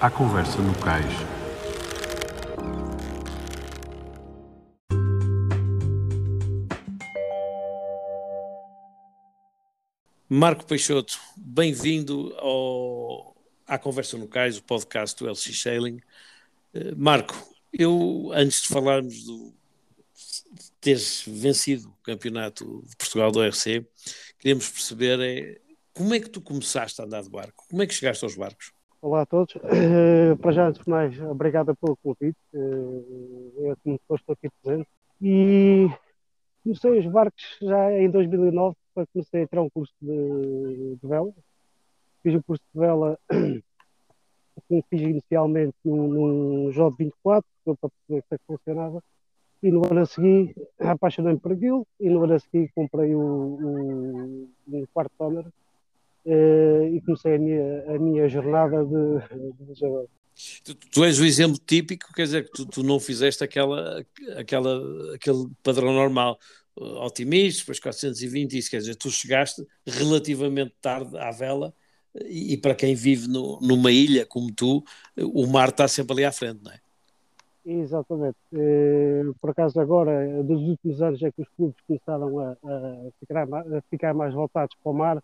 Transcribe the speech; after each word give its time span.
à 0.00 0.08
conversa 0.08 0.58
no 0.62 0.72
cais. 0.78 1.04
Marco 10.28 10.64
Peixoto, 10.64 11.18
bem-vindo 11.36 12.32
ao, 12.36 13.34
à 13.66 13.76
Conversa 13.76 14.16
no 14.16 14.28
Cais, 14.28 14.58
o 14.58 14.62
podcast 14.62 15.18
do 15.18 15.28
LX 15.28 15.60
Sailing. 15.60 16.00
Uh, 16.72 16.94
Marco, 16.96 17.34
eu, 17.72 18.30
antes 18.34 18.62
de 18.62 18.68
falarmos 18.68 19.24
do 19.24 19.52
de 20.52 20.70
teres 20.80 21.24
vencido 21.26 21.88
o 21.88 22.02
campeonato 22.04 22.84
de 22.86 22.96
Portugal 22.96 23.32
do 23.32 23.42
RC, 23.42 23.84
queríamos 24.38 24.68
perceber 24.68 25.18
é, 25.20 25.60
como 25.92 26.14
é 26.14 26.20
que 26.20 26.30
tu 26.30 26.40
começaste 26.40 27.00
a 27.00 27.04
andar 27.04 27.22
de 27.22 27.30
barco? 27.30 27.64
Como 27.68 27.82
é 27.82 27.86
que 27.86 27.94
chegaste 27.94 28.24
aos 28.24 28.36
barcos? 28.36 28.72
Olá 29.00 29.22
a 29.22 29.26
todos. 29.26 29.54
Uh, 29.54 30.36
para 30.38 30.50
já, 30.50 30.66
antes 30.66 30.82
de 30.82 30.90
mais, 30.90 31.20
obrigada 31.22 31.72
pelo 31.72 31.96
convite. 31.98 32.36
Uh, 32.52 33.52
eu 33.58 33.76
muito 33.84 34.02
estou 34.10 34.32
aqui 34.32 34.50
presente. 34.60 34.88
E 35.22 35.88
comecei 36.64 36.98
os 36.98 37.06
barcos 37.06 37.58
já 37.62 37.92
em 37.92 38.10
2009, 38.10 38.76
quando 38.92 39.06
comecei 39.12 39.44
a 39.44 39.46
tirar 39.46 39.62
um 39.62 39.70
curso 39.70 39.94
de, 40.02 40.96
de 41.00 41.06
vela. 41.06 41.32
Fiz 42.24 42.34
o 42.34 42.42
curso 42.42 42.62
de 42.74 42.80
vela 42.80 43.16
como 44.68 44.84
fiz 44.90 45.00
inicialmente 45.00 45.76
num, 45.84 46.08
num 46.08 46.70
J24, 46.72 47.44
para 47.64 47.76
perceber 47.76 47.92
como 48.08 48.22
é 48.32 48.38
que 48.38 48.44
funcionava. 48.48 49.02
E 49.62 49.70
no 49.70 49.86
ano 49.86 50.00
a 50.00 50.06
seguir 50.06 50.56
apaixonei-me 50.76 51.38
por 51.38 51.52
aquilo 51.52 51.86
e 52.00 52.10
no 52.10 52.24
ano 52.24 52.34
a 52.34 52.38
seguir 52.40 52.72
comprei 52.74 53.14
o, 53.14 53.20
o, 53.20 54.48
o 54.66 54.88
quarto 54.92 55.12
toner 55.16 55.46
uh, 55.46 55.52
e 56.26 57.00
comecei 57.04 57.34
a 57.34 57.38
minha, 57.38 57.94
a 57.94 57.98
minha 57.98 58.28
jornada 58.28 58.84
de, 58.84 59.64
de 59.64 59.74
jogador. 59.78 60.08
Tu, 60.64 60.74
tu, 60.74 61.04
és 61.04 61.18
o 61.18 61.24
exemplo 61.24 61.58
típico, 61.58 62.12
quer 62.14 62.22
dizer 62.22 62.44
que 62.44 62.52
tu, 62.52 62.66
tu, 62.66 62.82
não 62.84 63.00
fizeste 63.00 63.42
aquela, 63.42 64.04
aquela, 64.36 65.14
aquele 65.14 65.48
padrão 65.64 65.92
normal, 65.92 66.38
otimista, 66.76 67.62
depois 67.62 67.80
420, 67.80 68.56
isso 68.56 68.70
quer 68.70 68.78
dizer, 68.78 68.94
tu 68.94 69.10
chegaste 69.10 69.66
relativamente 69.84 70.74
tarde 70.80 71.18
à 71.18 71.32
vela 71.32 71.74
e, 72.24 72.52
e 72.54 72.56
para 72.56 72.74
quem 72.74 72.94
vive 72.94 73.26
no, 73.26 73.58
numa 73.60 73.90
ilha 73.90 74.24
como 74.24 74.52
tu, 74.52 74.84
o 75.16 75.46
mar 75.46 75.70
está 75.70 75.88
sempre 75.88 76.12
ali 76.12 76.24
à 76.24 76.30
frente, 76.30 76.62
não 76.62 76.70
é? 76.70 76.78
Exatamente. 77.66 78.38
Eh, 78.54 79.24
por 79.40 79.50
acaso 79.50 79.78
agora, 79.78 80.42
dos 80.42 80.62
últimos 80.62 81.02
anos 81.02 81.22
é 81.22 81.30
que 81.30 81.42
os 81.42 81.48
clubes 81.50 81.76
começaram 81.86 82.38
a, 82.38 82.52
a, 82.52 83.10
ficar, 83.20 83.42
a 83.42 83.80
ficar 83.90 84.14
mais 84.14 84.32
voltados 84.32 84.74
para 84.82 84.90
o 84.90 84.94
mar 84.94 85.22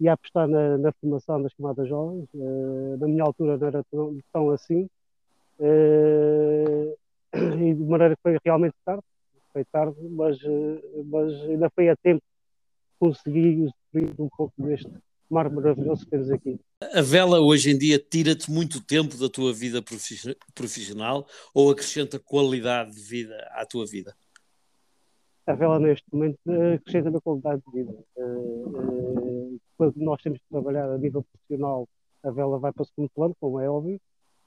e 0.00 0.08
a 0.08 0.12
apostar 0.12 0.46
na, 0.46 0.78
na 0.78 0.92
formação 0.92 1.42
das 1.42 1.52
camadas 1.54 1.88
jovens. 1.88 2.28
Uh, 2.34 2.96
na 2.98 3.06
minha 3.06 3.24
altura 3.24 3.56
não 3.56 3.66
era 3.66 3.84
tão, 3.90 4.18
tão 4.32 4.50
assim. 4.50 4.88
Uh, 5.58 6.96
e 7.34 7.74
de 7.74 7.84
maneira 7.84 8.14
que 8.14 8.22
foi 8.22 8.38
realmente 8.44 8.74
tarde, 8.84 9.02
foi 9.52 9.64
tarde, 9.64 9.96
mas, 10.10 10.36
uh, 10.42 11.04
mas 11.06 11.32
ainda 11.48 11.70
foi 11.70 11.88
a 11.88 11.96
tempo 11.96 12.22
de 12.22 12.98
conseguir 12.98 13.62
usufruir 13.62 14.14
um 14.20 14.28
pouco 14.28 14.52
deste 14.58 14.90
mar 15.30 15.50
maravilhoso 15.50 16.04
que 16.04 16.10
temos 16.10 16.30
aqui. 16.30 16.60
A 16.92 17.02
vela 17.02 17.40
hoje 17.40 17.70
em 17.70 17.78
dia 17.78 17.98
tira-te 17.98 18.50
muito 18.50 18.80
tempo 18.84 19.16
da 19.16 19.28
tua 19.28 19.52
vida 19.52 19.82
profissional 20.54 21.26
ou 21.54 21.70
acrescenta 21.70 22.18
qualidade 22.18 22.92
de 22.92 23.00
vida 23.00 23.36
à 23.52 23.64
tua 23.64 23.86
vida? 23.86 24.14
A 25.46 25.54
vela 25.54 25.78
neste 25.78 26.04
momento 26.12 26.38
acrescenta-me 26.74 27.20
qualidade 27.20 27.62
de 27.66 27.72
vida. 27.72 27.94
Uh, 28.16 29.60
quando 29.76 29.96
nós 29.96 30.20
temos 30.22 30.38
de 30.38 30.44
trabalhar 30.50 30.90
a 30.90 30.98
nível 30.98 31.22
profissional, 31.22 31.88
a 32.22 32.30
vela 32.30 32.58
vai 32.58 32.72
para 32.72 32.82
o 32.82 32.86
segundo 32.86 33.10
plano, 33.14 33.36
como 33.38 33.60
é 33.60 33.70
óbvio, 33.70 34.00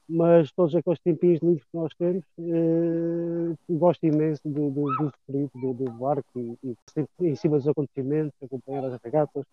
mas 0.08 0.50
todos 0.52 0.74
aqueles 0.74 0.98
tempinhos 0.98 1.40
livres 1.40 1.62
que 1.62 1.76
nós 1.76 1.94
temos, 1.94 2.24
eh, 2.38 3.54
gosto 3.70 4.04
imenso 4.04 4.42
do, 4.44 4.70
do, 4.70 5.12
do, 5.28 5.50
do, 5.54 5.72
do 5.72 5.92
barco 5.92 6.58
e, 6.64 6.74
e 7.20 7.26
em 7.28 7.36
cima 7.36 7.56
dos 7.56 7.68
acontecimentos, 7.68 8.34
acompanhar 8.42 8.84
as 8.86 9.00
regatas, 9.02 9.44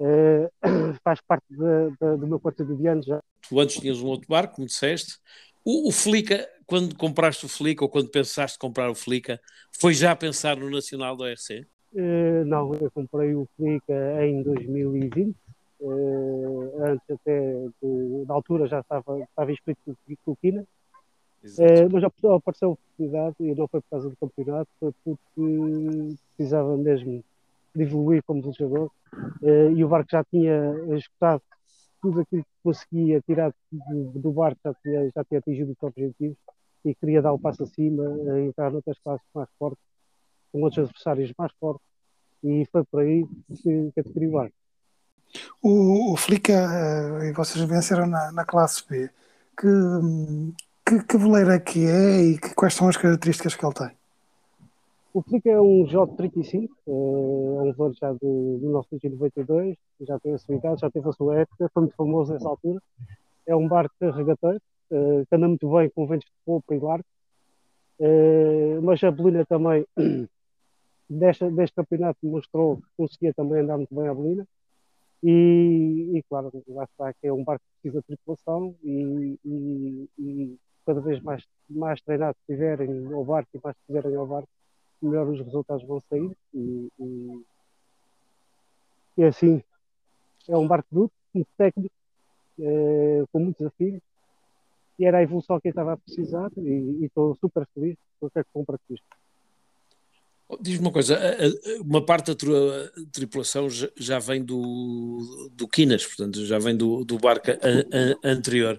eh, 0.00 0.50
faz 1.04 1.20
parte 1.20 1.44
de, 1.50 1.90
de, 1.90 2.16
do 2.16 2.26
meu 2.26 2.40
cotidiano 2.40 3.02
já. 3.02 3.22
Tu 3.46 3.60
antes 3.60 3.76
tinhas 3.76 4.00
um 4.00 4.06
outro 4.06 4.28
barco, 4.28 4.56
como 4.56 4.66
disseste, 4.66 5.18
o, 5.64 5.88
o 5.88 5.92
Flica, 5.92 6.48
quando 6.66 6.96
compraste 6.96 7.46
o 7.46 7.48
Flica 7.48 7.84
ou 7.84 7.88
quando 7.88 8.08
pensaste 8.08 8.58
comprar 8.58 8.90
o 8.90 8.94
Flica, 8.94 9.40
foi 9.78 9.94
já 9.94 10.12
a 10.12 10.16
pensar 10.16 10.56
no 10.56 10.70
Nacional 10.70 11.16
do 11.16 11.26
RC? 11.26 11.66
Uh, 11.94 12.44
não, 12.46 12.74
eu 12.74 12.90
comprei 12.90 13.34
o 13.34 13.46
Flica 13.56 14.24
em 14.24 14.42
2020. 14.42 15.36
Uh, 15.80 16.70
eh, 16.78 16.90
antes 16.90 17.10
até 17.10 17.54
de, 17.82 18.24
na 18.26 18.34
altura 18.34 18.68
já 18.68 18.80
estava, 18.80 19.20
estava 19.20 19.52
inscrito 19.52 19.96
com 20.24 20.32
o 20.32 20.36
Quina. 20.36 20.64
Uh, 21.44 21.90
mas 21.90 22.04
apareceu 22.04 22.30
a 22.30 22.36
oportunidade 22.36 23.34
e 23.40 23.54
não 23.54 23.66
foi 23.66 23.80
por 23.80 23.90
causa 23.90 24.08
do 24.08 24.16
campeonato, 24.16 24.70
foi 24.78 24.92
porque 25.04 26.16
precisava 26.36 26.76
mesmo 26.76 27.24
de 27.74 27.82
evoluir 27.82 28.22
como 28.22 28.52
jogador 28.52 28.92
uh, 29.42 29.70
e 29.76 29.84
o 29.84 29.88
barco 29.88 30.10
já 30.10 30.22
tinha 30.24 30.72
escutado 30.96 31.42
tudo 32.00 32.20
aquilo 32.20 32.44
que 32.44 32.51
conseguia 32.62 33.20
tirar 33.20 33.52
do, 33.70 34.32
barco, 34.32 34.60
já 34.64 34.74
tinha, 34.74 35.10
já 35.14 35.24
tinha 35.24 35.38
atingido 35.38 35.72
os 35.72 35.82
objetivos 35.82 36.36
e 36.84 36.94
queria 36.94 37.22
dar 37.22 37.32
o 37.32 37.38
passo 37.38 37.62
acima, 37.62 38.02
uh, 38.02 38.38
entrar 38.38 38.70
noutras 38.70 38.98
classes 38.98 39.26
mais 39.34 39.48
fortes 39.58 39.82
com 40.52 40.62
outros 40.62 40.84
adversários 40.84 41.32
mais 41.38 41.52
fortes 41.58 41.86
e 42.44 42.66
foi 42.70 42.84
por 42.84 43.00
aí 43.00 43.24
que, 43.62 43.90
que 43.92 44.00
adquiri 44.00 44.26
o 44.26 44.32
barco. 44.32 44.54
O, 45.62 46.12
o 46.12 46.16
Flica, 46.16 46.52
uh, 46.52 47.24
e 47.24 47.32
vocês 47.32 47.64
venceram 47.64 48.06
na, 48.06 48.32
na 48.32 48.44
classe 48.44 48.86
B, 48.88 49.08
que, 49.58 49.66
que, 50.84 51.04
que 51.04 51.16
veleiro 51.16 51.50
é 51.50 51.58
que 51.58 51.86
é 51.86 52.22
e 52.22 52.38
que, 52.38 52.54
quais 52.54 52.74
são 52.74 52.88
as 52.88 52.96
características 52.96 53.54
que 53.54 53.64
ele 53.64 53.74
tem? 53.74 54.01
O 55.14 55.20
Flica 55.20 55.50
é 55.50 55.60
um 55.60 55.84
J35, 55.84 56.70
é 56.86 56.90
um 56.90 57.72
voo 57.76 57.92
já 57.92 58.14
de 58.14 58.24
1992, 58.24 59.76
já 60.00 60.18
tem 60.18 60.32
a 60.32 60.38
sua 60.38 60.54
idade, 60.54 60.80
já 60.80 60.90
teve 60.90 61.06
a 61.06 61.12
sua 61.12 61.40
época, 61.40 61.70
foi 61.74 61.82
muito 61.82 61.96
famoso 61.96 62.32
nessa 62.32 62.48
altura. 62.48 62.82
É 63.46 63.54
um 63.54 63.68
barco 63.68 63.94
regateiro, 64.00 64.60
uh, 64.90 65.26
que 65.28 65.36
anda 65.36 65.48
muito 65.48 65.70
bem 65.70 65.90
com 65.90 66.06
ventos 66.06 66.24
de 66.24 66.32
popa 66.46 66.74
e 66.74 66.78
largo, 66.78 67.04
uh, 68.00 68.80
mas 68.82 69.04
a 69.04 69.10
Belina 69.10 69.44
também 69.44 69.84
deste, 71.10 71.50
deste 71.50 71.76
campeonato 71.76 72.18
mostrou 72.22 72.78
que 72.78 72.88
conseguia 72.96 73.34
também 73.34 73.60
andar 73.60 73.76
muito 73.76 73.94
bem 73.94 74.08
a 74.08 74.14
Belina. 74.14 74.46
E, 75.22 76.10
e, 76.16 76.22
claro, 76.22 76.50
lá 76.68 76.84
está 76.84 77.12
que 77.12 77.26
é 77.26 77.32
um 77.32 77.44
barco 77.44 77.62
que 77.64 77.82
precisa 77.82 78.00
de 78.00 78.06
tripulação 78.06 78.74
e, 78.82 79.38
e, 79.44 80.08
e, 80.18 80.58
cada 80.86 81.00
vez 81.02 81.20
mais, 81.20 81.44
mais 81.68 82.00
treinados 82.00 82.40
estiverem 82.40 83.12
ao 83.12 83.24
barco 83.24 83.50
e 83.54 83.60
mais 83.62 83.76
estiverem 83.76 84.16
ao 84.16 84.26
barco, 84.26 84.48
melhor 85.04 85.28
os 85.28 85.40
resultados 85.40 85.86
vão 85.86 86.02
sair. 86.08 86.36
E, 86.54 86.88
e, 86.98 87.42
e 89.18 89.24
assim, 89.24 89.62
é 90.48 90.56
um 90.56 90.66
barco 90.66 90.88
duro, 90.90 91.12
muito 91.34 91.48
técnico, 91.56 91.94
é, 92.58 93.24
com 93.32 93.40
muitos 93.40 93.58
desafios. 93.58 94.00
E 94.98 95.04
era 95.04 95.18
a 95.18 95.22
evolução 95.22 95.58
que 95.60 95.68
eu 95.68 95.70
estava 95.70 95.94
a 95.94 95.96
precisar 95.96 96.50
e 96.56 97.04
estou 97.04 97.34
super 97.36 97.66
feliz 97.74 97.96
com 98.20 98.26
o 98.26 98.30
que 98.30 98.38
é 98.38 98.44
que 98.44 98.50
compra 98.52 98.78
isto. 98.90 99.04
Diz-me 100.60 100.86
uma 100.86 100.92
coisa, 100.92 101.18
uma 101.80 102.04
parte 102.04 102.26
da 102.26 102.34
tua 102.34 102.92
tripulação 103.10 103.68
já 103.70 104.18
vem 104.18 104.44
do, 104.44 105.48
do 105.52 105.66
Quinas, 105.66 106.04
portanto, 106.06 106.44
já 106.44 106.58
vem 106.58 106.76
do, 106.76 107.04
do 107.04 107.18
barco 107.18 107.46
anterior. 108.22 108.78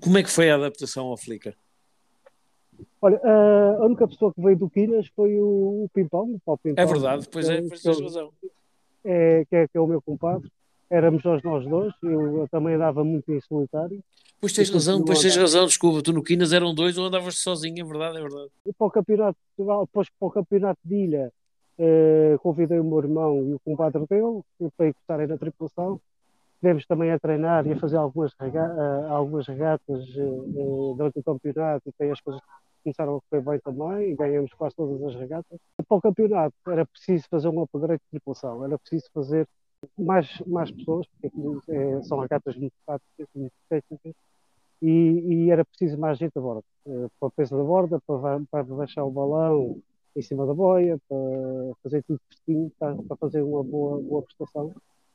Como 0.00 0.18
é 0.18 0.24
que 0.24 0.30
foi 0.30 0.50
a 0.50 0.56
adaptação 0.56 1.06
ao 1.06 1.16
Flickr? 1.16 1.56
Olha, 3.00 3.20
a 3.78 3.84
única 3.84 4.08
pessoa 4.08 4.32
que 4.32 4.40
veio 4.40 4.56
do 4.56 4.70
Quinas 4.70 5.06
foi 5.14 5.38
o, 5.38 5.84
o 5.84 5.90
Pimpão, 5.92 6.34
o 6.34 6.40
Paulo 6.44 6.60
Pimpão. 6.62 6.82
É 6.82 6.86
verdade, 6.86 7.28
pois 7.30 7.48
é, 7.48 7.62
pois 7.62 7.82
tens 7.82 8.00
razão. 8.00 8.30
É, 9.04 9.44
que, 9.48 9.56
é, 9.56 9.68
que 9.68 9.76
é 9.76 9.80
o 9.80 9.86
meu 9.86 10.00
compadre. 10.00 10.50
Éramos 10.88 11.22
nós, 11.24 11.42
nós 11.42 11.66
dois, 11.66 11.92
eu, 12.02 12.38
eu 12.38 12.48
também 12.48 12.74
andava 12.74 13.04
muito 13.04 13.30
em 13.32 13.40
solitário. 13.40 14.00
Pois 14.40 14.52
tens 14.52 14.70
razão, 14.70 15.04
pois 15.04 15.20
tens 15.20 15.36
razão, 15.36 15.66
desculpa, 15.66 16.02
tu 16.02 16.12
no 16.12 16.22
Quinas 16.22 16.52
eram 16.52 16.74
dois 16.74 16.96
ou 16.96 17.06
andavas 17.06 17.38
sozinho, 17.38 17.80
é 17.80 17.84
verdade, 17.84 18.18
é 18.18 18.20
verdade. 18.20 18.50
E 18.66 18.72
para 18.72 18.86
o 18.86 18.90
campeonato 18.90 19.32
de 19.32 19.56
Portugal, 19.56 19.86
depois 19.86 20.08
para 20.18 20.28
o 20.28 20.30
campeonato 20.30 20.80
de 20.84 20.94
ilha, 20.94 21.32
eh, 21.78 22.38
convidei 22.42 22.80
o 22.80 22.84
meu 22.84 22.98
irmão 22.98 23.36
e 23.44 23.54
o 23.54 23.60
compadre 23.60 24.06
dele 24.06 24.42
para 24.76 24.88
encostarem 24.88 25.26
na 25.26 25.36
tripulação. 25.36 26.00
Estivemos 26.54 26.86
também 26.86 27.10
a 27.10 27.18
treinar 27.18 27.66
e 27.66 27.72
a 27.72 27.78
fazer 27.78 27.96
algumas, 27.96 28.32
rega 28.40 28.66
uh, 28.66 29.12
algumas 29.12 29.46
regatas 29.46 30.02
uh, 30.16 30.94
durante 30.96 31.18
o 31.18 31.22
campeonato 31.22 31.92
e 32.00 32.04
as 32.04 32.20
coisas 32.20 32.40
começaram 32.86 33.16
a 33.16 33.20
correr 33.20 33.42
bem 33.42 33.60
também 33.60 34.12
e 34.12 34.14
ganhamos 34.14 34.52
quase 34.54 34.76
todas 34.76 35.02
as 35.02 35.14
regatas. 35.16 35.58
Para 35.88 35.96
o 35.96 36.00
campeonato 36.00 36.54
era 36.68 36.86
preciso 36.86 37.26
fazer 37.28 37.48
um 37.48 37.62
upgrade 37.62 38.00
de 38.00 38.10
tripulação, 38.10 38.64
era 38.64 38.78
preciso 38.78 39.10
fazer 39.12 39.48
mais, 39.98 40.40
mais 40.46 40.70
pessoas, 40.70 41.06
porque 41.20 41.72
é, 41.72 42.02
são 42.02 42.20
regatas 42.20 42.56
muito 42.56 42.74
práticas, 42.84 43.26
muito 43.34 43.52
técnicas, 43.68 44.14
e, 44.80 44.88
e, 44.88 45.50
era 45.50 45.64
preciso 45.64 45.98
mais 45.98 46.18
gente 46.18 46.36
a 46.36 46.40
bordo, 46.40 46.64
uh, 46.86 47.10
para 47.18 47.28
o 47.28 47.30
peso 47.30 47.56
da 47.56 47.64
borda, 47.64 48.00
para, 48.06 48.40
para 48.50 48.64
baixar 48.64 49.04
o 49.04 49.10
balão 49.10 49.80
em 50.14 50.22
cima 50.22 50.46
da 50.46 50.54
boia, 50.54 50.98
para 51.08 51.18
fazer 51.82 52.02
tudo 52.04 52.20
certinho, 52.30 52.70
para, 52.78 52.94
para, 53.02 53.16
fazer 53.16 53.42
uma 53.42 53.64
boa, 53.64 54.00
boa 54.00 54.22
prestação. 54.22 54.74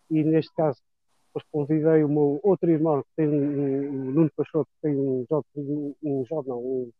E 0.10 0.24
neste 0.24 0.54
caso 0.54 0.80
depois 1.28 1.46
convidei 1.52 2.04
o 2.04 2.10
meu 2.10 2.40
outro 2.44 2.70
irmão, 2.70 3.02
que 3.02 3.10
tem 3.16 3.28
o 3.28 4.12
Nuno 4.12 4.32
Peixoto, 4.36 4.70
que 4.76 4.82
tem 4.82 4.96
um 4.98 5.26
jogo, 5.30 5.46
um 6.04 6.26
não, 6.46 6.60
um, 6.60 6.92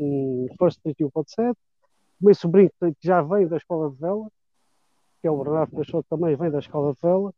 um 0.00 0.48
First 0.58 0.80
31.7. 0.84 1.52
O 2.20 2.24
meu 2.24 2.34
sobrinho, 2.34 2.70
que 2.80 2.94
já 3.02 3.22
vem 3.22 3.46
da 3.46 3.56
escola 3.56 3.90
de 3.90 3.96
vela, 3.96 4.28
que 5.20 5.28
é 5.28 5.30
o 5.30 5.42
Bernardo 5.42 5.76
Peixoto, 5.76 6.06
também 6.08 6.34
vem 6.36 6.50
da 6.50 6.58
escola 6.58 6.92
de 6.94 7.00
vela. 7.00 7.32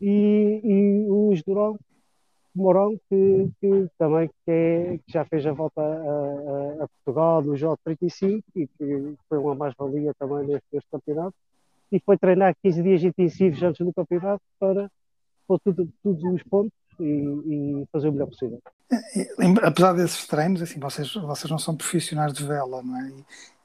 E, 0.00 0.60
e 0.62 1.08
o 1.08 1.28
Luís 1.28 1.42
Durão, 1.42 1.78
Mourão, 2.54 2.96
que, 3.08 3.50
que 3.60 3.88
também 3.98 4.28
que, 4.28 4.50
é, 4.50 4.98
que, 4.98 5.12
já 5.12 5.24
fez 5.24 5.44
a 5.46 5.52
volta 5.52 5.80
a, 5.80 5.84
a, 5.84 6.84
a 6.84 6.88
Portugal 6.88 7.42
no 7.42 7.56
Jogo 7.56 7.78
35 7.84 8.44
e 8.54 8.66
que 8.66 9.16
foi 9.28 9.38
uma 9.38 9.54
mais-valia 9.54 10.12
também 10.14 10.46
neste, 10.46 10.66
neste, 10.72 10.90
campeonato. 10.90 11.34
E 11.90 11.98
foi 12.00 12.16
treinar 12.16 12.54
15 12.62 12.82
dias 12.82 13.02
intensivos 13.02 13.62
antes 13.62 13.84
do 13.84 13.92
campeonato 13.92 14.42
para 14.58 14.90
pôr 15.46 15.58
tudo, 15.60 15.88
todos 16.02 16.22
os 16.22 16.42
pontos 16.44 16.72
e, 17.00 17.82
e, 17.82 17.88
fazer 17.92 18.08
o 18.08 18.12
melhor 18.12 18.28
possível. 18.28 18.60
Apesar 19.62 19.92
desses 19.92 20.26
treinos, 20.26 20.62
assim, 20.62 20.78
vocês, 20.78 21.12
vocês 21.14 21.50
não 21.50 21.58
são 21.58 21.76
profissionais 21.76 22.32
de 22.32 22.44
vela, 22.44 22.82
não 22.82 22.96
é? 22.96 23.12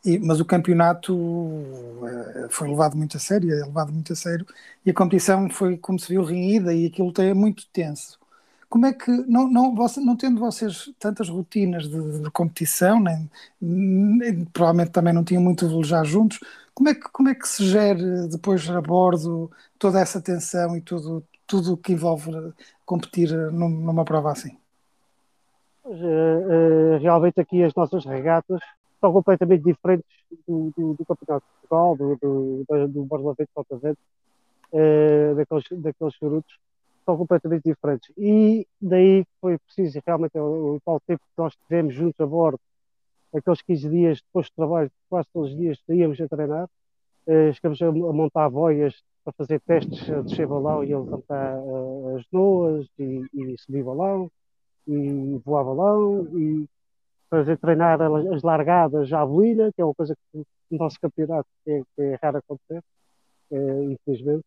E, 0.05 0.17
mas 0.17 0.39
o 0.39 0.45
campeonato 0.45 1.13
uh, 1.13 2.47
foi 2.49 2.69
levado 2.69 2.95
muito 2.95 3.17
a 3.17 3.19
sério, 3.19 3.51
é 3.51 3.65
levado 3.65 3.91
muito 3.91 4.13
a 4.13 4.15
sério, 4.15 4.45
e 4.85 4.91
a 4.91 4.93
competição 4.93 5.49
foi, 5.49 5.77
como 5.77 5.99
se 5.99 6.07
viu, 6.07 6.23
reída 6.23 6.73
e 6.73 6.85
aquilo 6.85 7.11
é 7.17 7.33
muito 7.33 7.67
tenso. 7.71 8.17
Como 8.69 8.85
é 8.85 8.93
que, 8.93 9.11
não, 9.27 9.49
não, 9.49 9.75
você, 9.75 9.99
não 9.99 10.15
tendo 10.15 10.39
vocês 10.39 10.91
tantas 10.99 11.27
rotinas 11.27 11.89
de, 11.89 12.21
de 12.21 12.31
competição, 12.31 12.99
nem, 12.99 13.29
nem, 13.59 14.45
provavelmente 14.45 14.91
também 14.91 15.13
não 15.13 15.23
tinham 15.23 15.41
muito 15.41 15.67
velejar 15.67 16.05
juntos, 16.05 16.39
como 16.73 16.89
é, 16.89 16.93
que, 16.95 17.09
como 17.11 17.29
é 17.29 17.35
que 17.35 17.47
se 17.47 17.65
gera 17.67 18.27
depois 18.27 18.69
a 18.69 18.79
bordo 18.79 19.51
toda 19.77 19.99
essa 19.99 20.21
tensão 20.21 20.77
e 20.77 20.81
tudo, 20.81 21.25
tudo 21.49 21.73
o 21.73 21.77
que 21.77 21.93
envolve 21.93 22.31
competir 22.85 23.29
numa 23.51 24.05
prova 24.05 24.31
assim? 24.31 24.55
Uh, 25.83 25.95
uh, 25.95 26.97
realmente 27.01 27.39
aqui 27.39 27.63
as 27.63 27.73
nossas 27.73 28.05
regatas 28.05 28.61
são 29.01 29.11
completamente 29.11 29.63
diferentes 29.63 30.05
do, 30.47 30.71
do, 30.77 30.93
do 30.93 31.05
Campeonato 31.05 31.43
de 31.45 31.67
Portugal, 31.67 31.97
do, 31.97 32.65
do, 32.67 32.87
do 32.87 33.05
Barlavento 33.05 33.49
Sotavento, 33.55 33.99
uh, 34.71 35.35
daqueles, 35.35 35.65
daqueles 35.81 36.13
charutos 36.13 36.59
são 37.03 37.17
completamente 37.17 37.63
diferentes. 37.63 38.11
E 38.15 38.67
daí 38.79 39.25
foi 39.41 39.57
preciso 39.57 39.99
realmente 40.05 40.37
o, 40.37 40.79
tal 40.85 40.99
tempo 40.99 41.23
que 41.23 41.41
nós 41.41 41.55
tivemos 41.55 41.95
juntos 41.95 42.19
a 42.19 42.25
bordo, 42.27 42.59
aqueles 43.33 43.61
15 43.63 43.89
dias 43.89 44.21
depois 44.21 44.45
de 44.45 44.53
trabalho, 44.53 44.91
quase 45.09 45.27
todos 45.33 45.49
os 45.51 45.57
dias 45.57 45.79
saíamos 45.87 46.21
a 46.21 46.27
treinar, 46.27 46.69
chegamos 47.53 47.81
a, 47.81 47.87
a, 47.87 47.91
montar 47.91 48.49
boias 48.49 49.01
para 49.23 49.33
fazer 49.33 49.59
testes 49.61 50.09
a 50.09 50.21
descer 50.21 50.47
balão 50.47 50.83
e 50.83 50.95
levantar 50.95 51.57
uh, 51.59 52.17
as 52.17 52.25
noas 52.31 52.87
e, 52.97 53.23
e 53.33 53.57
subir 53.57 53.83
balão 53.83 54.31
e 54.87 55.39
voar 55.45 55.63
balão 55.63 56.27
e 56.37 56.67
fazer 57.29 57.57
treinar 57.57 58.01
as 58.01 58.41
largadas 58.41 59.11
à 59.13 59.25
bolina, 59.25 59.71
que 59.71 59.81
é 59.81 59.85
uma 59.85 59.93
coisa 59.93 60.15
que 60.15 60.43
no 60.71 60.77
nosso 60.77 60.99
campeonato 60.99 61.47
é, 61.67 61.81
é 61.97 62.19
raro 62.21 62.37
acontecer, 62.37 62.83
é, 63.51 63.83
infelizmente. 63.83 64.43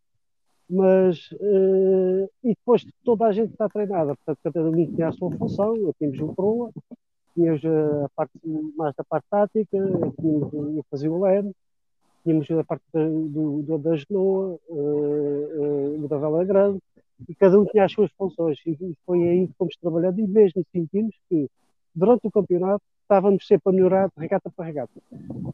Mas 0.69 1.31
uh, 1.33 2.31
e 2.43 2.49
depois 2.49 2.85
toda 3.05 3.27
a 3.27 3.33
gente 3.33 3.53
está 3.53 3.69
treinada, 3.69 4.17
portanto 4.17 4.39
cada 4.43 4.63
um 4.63 4.95
tinha 4.95 5.09
a 5.09 5.13
sua 5.13 5.31
função, 5.31 5.77
eu 5.77 5.95
tínhamos 5.99 6.21
o 6.21 6.35
proa, 6.35 6.71
tínhamos 7.35 7.63
a 7.65 8.09
parte 8.17 8.33
mais 8.77 8.95
da 8.97 9.05
parte 9.05 9.27
tática, 9.31 9.79
tínhamos, 10.19 10.53
eu 10.53 10.85
fazia 10.91 11.13
o 11.13 11.21
LEM, 11.23 11.53
tínhamos 12.23 12.51
a 12.51 12.65
parte 12.65 12.85
do, 12.93 13.63
do, 13.63 13.79
da 13.79 13.97
genoa, 13.97 14.59
uh, 14.69 15.95
uh, 16.05 16.09
da 16.09 16.19
vela 16.19 16.45
grande, 16.45 16.79
e 17.29 17.35
cada 17.35 17.61
um 17.61 17.65
tinha 17.67 17.85
as 17.85 17.93
suas 17.93 18.11
funções, 18.13 18.59
e 18.67 18.97
foi 19.07 19.23
aí 19.29 19.47
que 19.47 19.55
fomos 19.55 19.77
trabalhando, 19.77 20.19
e 20.21 20.27
mesmo 20.27 20.65
sentimos 20.73 21.15
que 21.29 21.49
durante 21.95 22.27
o 22.27 22.31
campeonato 22.31 22.83
estávamos 23.03 23.47
sempre 23.47 23.71
a 23.71 23.73
melhorar 23.73 24.09
de 24.09 24.15
regata 24.19 24.51
para 24.51 24.65
regata. 24.65 25.03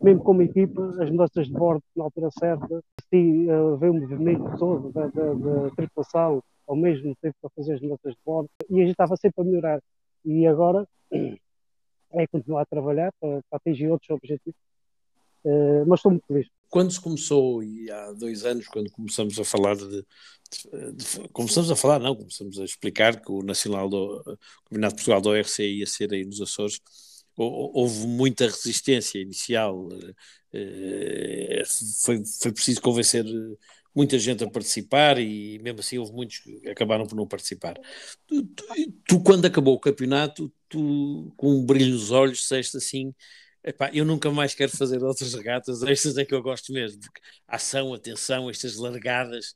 Mesmo 0.03 0.23
como 0.23 0.43
equipa, 0.43 0.95
as 1.03 1.11
mudanças 1.11 1.47
de 1.47 1.53
bordo 1.53 1.83
na 1.97 2.05
altura 2.05 2.31
certa, 2.31 2.83
se 3.09 3.47
uh, 3.49 3.75
o 3.75 3.95
movimento 3.95 4.57
todo 4.59 4.93
da, 4.93 5.09
da, 5.09 5.35
da, 5.35 5.71
tripulação 5.71 6.43
ao 6.67 6.77
mesmo 6.77 7.17
tempo 7.21 7.35
para 7.41 7.51
fazer 7.51 7.75
as 7.75 7.81
mudanças 7.81 8.13
de 8.13 8.21
bordo, 8.25 8.49
e 8.71 8.77
a 8.77 8.81
gente 8.81 8.93
estava 8.93 9.17
sempre 9.17 9.41
a 9.41 9.45
melhorar. 9.45 9.81
E 10.25 10.47
agora 10.47 10.87
é 12.13 12.27
continuar 12.29 12.63
a 12.63 12.67
trabalhar 12.67 13.13
para, 13.21 13.41
para 13.49 13.57
atingir 13.57 13.89
outros 13.91 14.11
objetivos. 14.11 14.59
Uh, 15.45 15.85
mas 15.87 15.99
estou 15.99 16.13
muito 16.13 16.27
feliz. 16.27 16.58
Quando 16.69 16.93
se 16.93 17.01
começou, 17.01 17.63
e 17.63 17.91
há 17.91 18.13
dois 18.13 18.45
anos, 18.45 18.67
quando 18.69 18.91
começamos 18.91 19.39
a 19.39 19.45
falar 19.45 19.77
de, 19.77 19.89
de, 19.89 20.93
de, 20.93 21.29
começamos 21.33 21.71
a 21.71 21.77
falar, 21.77 21.99
não, 21.99 22.15
começamos 22.15 22.59
a 22.61 22.65
explicar 22.65 23.21
que 23.21 23.31
o 23.33 23.43
Nacional 23.43 23.89
do 23.89 24.21
o 24.21 24.65
Campeonato 24.65 24.97
de 24.97 25.03
Portugal 25.05 25.21
da 25.21 25.31
ORC 25.31 25.63
ia 25.63 25.87
ser 25.87 26.13
aí 26.13 26.25
nos 26.25 26.41
Açores, 26.41 26.81
houve 27.37 28.07
muita 28.07 28.47
resistência 28.47 29.19
inicial, 29.21 29.89
eh, 30.53 31.63
foi, 32.05 32.23
foi 32.41 32.53
preciso 32.53 32.81
convencer 32.81 33.25
muita 33.95 34.19
gente 34.19 34.45
a 34.45 34.51
participar 34.51 35.19
e 35.19 35.59
mesmo 35.61 35.81
assim 35.81 35.99
houve 35.99 36.13
muitos 36.13 36.39
que 36.39 36.69
acabaram 36.69 37.07
por 37.07 37.17
não 37.17 37.27
participar. 37.27 37.75
Tu, 38.27 38.45
tu, 38.45 38.65
tu 39.07 39.23
quando 39.23 39.45
acabou 39.47 39.75
o 39.75 39.81
campeonato, 39.81 40.53
tu 40.69 41.33
com 41.37 41.51
um 41.51 41.67
brilho 41.67 41.93
nos 41.93 42.11
olhos 42.11 42.39
disseste 42.39 42.77
assim, 42.77 43.15
Epá, 43.69 43.91
eu 43.93 44.03
nunca 44.03 44.31
mais 44.31 44.55
quero 44.55 44.75
fazer 44.75 45.05
outras 45.05 45.35
regatas, 45.35 45.83
estas 45.83 46.17
é 46.17 46.25
que 46.25 46.35
eu 46.35 46.43
gosto 46.43 46.73
mesmo, 46.73 47.03
porque 47.03 47.21
ação, 47.47 47.93
atenção, 47.93 48.49
estas 48.49 48.77
largadas, 48.77 49.55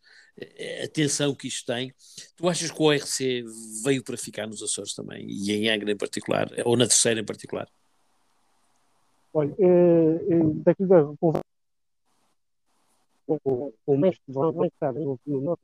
a 0.85 0.89
tensão 0.89 1.35
que 1.35 1.49
isto 1.49 1.65
tem. 1.65 1.95
Tu 2.37 2.47
achas 2.47 2.71
que 2.71 2.83
o 2.83 2.85
ORC 2.85 3.43
veio 3.83 4.05
para 4.05 4.19
ficar 4.19 4.47
nos 4.47 4.63
Açores 4.63 4.95
também, 4.95 5.27
e 5.27 5.51
em 5.53 5.71
Angra 5.71 5.91
em 5.91 5.97
particular, 5.97 6.47
ou 6.67 6.77
na 6.77 6.85
terceira 6.85 7.21
em 7.21 7.25
particular? 7.25 7.67
Olha, 9.33 9.55
é, 9.59 9.65
é, 9.65 10.39
daqui 10.63 10.85
da 10.85 11.05
conversa 11.19 11.47
o 13.87 13.97
mestre 13.97 14.23
vai 14.29 14.69
estar 14.69 14.93
no, 14.93 15.19
no, 15.25 15.59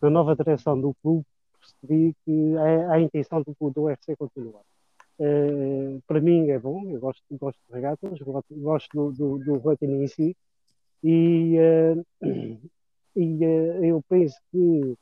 na 0.00 0.10
nova 0.10 0.36
direção 0.36 0.80
do 0.80 0.94
clube, 1.02 1.26
percebi 1.58 2.14
que 2.24 2.56
há 2.56 2.92
a 2.92 3.00
intenção 3.00 3.42
do, 3.42 3.70
do 3.70 3.82
UFC 3.82 4.14
continuar. 4.14 4.62
É, 5.22 5.98
para 6.06 6.18
mim 6.18 6.48
é 6.48 6.58
bom, 6.58 6.88
eu 6.88 6.98
gosto, 6.98 7.22
gosto 7.32 7.58
de 7.68 7.74
regatas, 7.74 8.18
gosto 8.50 9.12
do, 9.12 9.12
do, 9.12 9.38
do 9.44 9.68
rating 9.68 10.02
em 10.02 10.06
si, 10.06 10.34
e, 11.04 11.58
uh, 11.58 12.06
e 13.14 13.44
uh, 13.44 13.84
eu 13.84 14.02
penso 14.08 14.36
que 14.50 14.96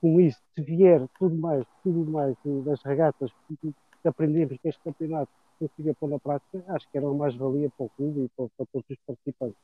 com 0.00 0.20
isso, 0.20 0.38
se 0.54 0.62
vier 0.62 1.08
tudo 1.18 1.34
mais, 1.36 1.64
tudo 1.82 2.10
mais 2.10 2.36
das 2.64 2.82
regatas 2.82 3.32
que, 3.48 3.74
aprendemos 4.04 4.58
que 4.60 4.68
este 4.68 4.82
campeonato 4.82 5.30
consiga 5.58 5.94
pôr 5.94 6.10
na 6.10 6.18
prática, 6.18 6.62
acho 6.68 6.88
que 6.90 6.98
era 6.98 7.06
uma 7.06 7.16
mais-valia 7.16 7.70
para 7.76 7.86
o 7.86 7.90
clube 7.90 8.24
e 8.24 8.28
para, 8.36 8.46
para, 8.56 8.66
todos 8.66 8.90
os 8.90 8.96
participantes. 9.06 9.58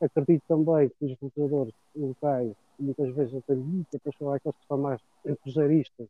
Acredito 0.00 0.42
também 0.46 0.90
que 0.90 1.04
os 1.06 1.16
jogadores 1.34 1.74
locais, 1.96 2.52
muitas 2.78 3.14
vezes 3.14 3.34
eu 3.34 3.42
tenho 3.46 3.60
muita 3.60 3.98
paixão, 4.00 4.32
aqueles 4.32 4.56
que 4.58 4.66
são 4.66 4.78
mais 4.78 5.00
cruzeiristas, 5.42 6.08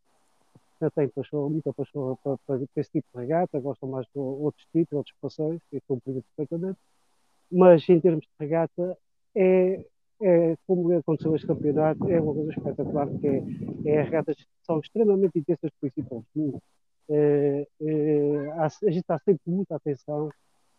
já 0.80 0.90
têm 0.90 1.08
paixão, 1.08 1.50
muita 1.50 1.72
paixão 1.72 2.18
para, 2.22 2.36
para, 2.38 2.58
para, 2.58 2.68
esse 2.76 2.90
tipo 2.90 3.06
de 3.14 3.20
regata, 3.20 3.60
gostam 3.60 3.88
mais 3.88 4.06
de 4.06 4.18
outros 4.18 4.66
tipos, 4.72 4.92
outros 4.92 5.14
passeios, 5.20 5.60
e 5.72 5.80
compreendo 5.82 6.22
perfeitamente 6.36 6.78
mas 7.50 7.88
em 7.88 7.98
termos 8.00 8.24
de 8.24 8.30
regata 8.38 8.96
é, 9.34 9.84
é 10.22 10.56
como 10.66 10.94
aconteceu 10.96 11.34
este 11.34 11.46
campeonato, 11.46 12.10
é 12.10 12.20
uma 12.20 12.34
coisa 12.34 12.50
espetacular, 12.50 13.08
que 13.18 13.26
é, 13.26 13.42
é 13.86 14.00
as 14.00 14.06
regatas 14.06 14.36
que 14.36 14.46
são 14.62 14.80
extremamente 14.80 15.38
intensas 15.38 15.70
principalmente. 15.80 16.62
É, 17.10 17.66
é, 17.80 18.50
a, 18.52 18.66
a 18.66 18.68
gente 18.68 19.00
está 19.00 19.18
sempre 19.18 19.40
com 19.44 19.52
muita 19.52 19.76
atenção. 19.76 20.30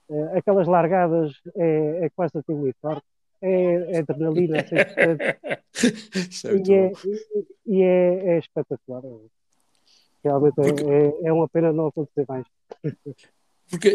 É, 0.10 0.38
aquelas 0.38 0.68
largadas 0.68 1.34
é, 1.56 2.06
é 2.06 2.10
quase 2.10 2.38
a 2.38 2.44
ter 2.44 2.54
um 2.54 2.68
infarto. 2.68 3.04
É, 3.42 3.96
é 3.96 4.00
adrenalina, 4.00 4.58
é 4.58 4.66
e, 6.58 6.74
é, 6.74 6.92
e 7.66 7.82
é, 7.82 8.36
é 8.36 8.38
espetacular. 8.38 9.02
Realmente 10.24 10.56
é, 10.60 11.28
é 11.28 11.34
uma 11.34 11.48
pena 11.48 11.72
não 11.72 11.88
acontecer 11.88 12.26
mais. 12.28 12.46
Porque 13.70 13.88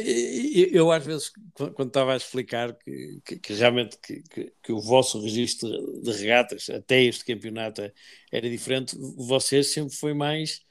eu, 0.72 0.92
às 0.92 1.04
vezes, 1.04 1.32
quando 1.74 1.88
estava 1.88 2.12
a 2.12 2.16
explicar 2.16 2.74
que, 2.74 3.20
que, 3.24 3.36
que 3.38 3.52
realmente 3.54 3.98
que, 3.98 4.22
que, 4.62 4.72
o 4.72 4.80
vosso 4.80 5.20
registro 5.20 5.68
de 6.00 6.12
regatas, 6.12 6.70
até 6.70 7.02
este 7.02 7.24
campeonato, 7.24 7.82
era 8.30 8.48
diferente, 8.48 8.96
vocês 9.16 9.72
sempre 9.72 9.92
foi 9.92 10.14
mais 10.14 10.64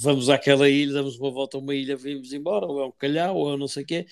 vamos 0.00 0.28
àquela 0.28 0.68
ilha, 0.68 0.92
damos 0.92 1.18
uma 1.18 1.30
volta 1.30 1.56
a 1.56 1.60
uma 1.60 1.74
ilha, 1.74 1.96
vimos 1.96 2.32
embora, 2.32 2.66
ou 2.66 2.80
é 2.80 2.86
um 2.86 2.92
calhau, 2.92 3.36
ou 3.36 3.54
é 3.54 3.56
não 3.56 3.66
sei 3.66 3.82
o 3.82 3.86
quê. 3.86 4.06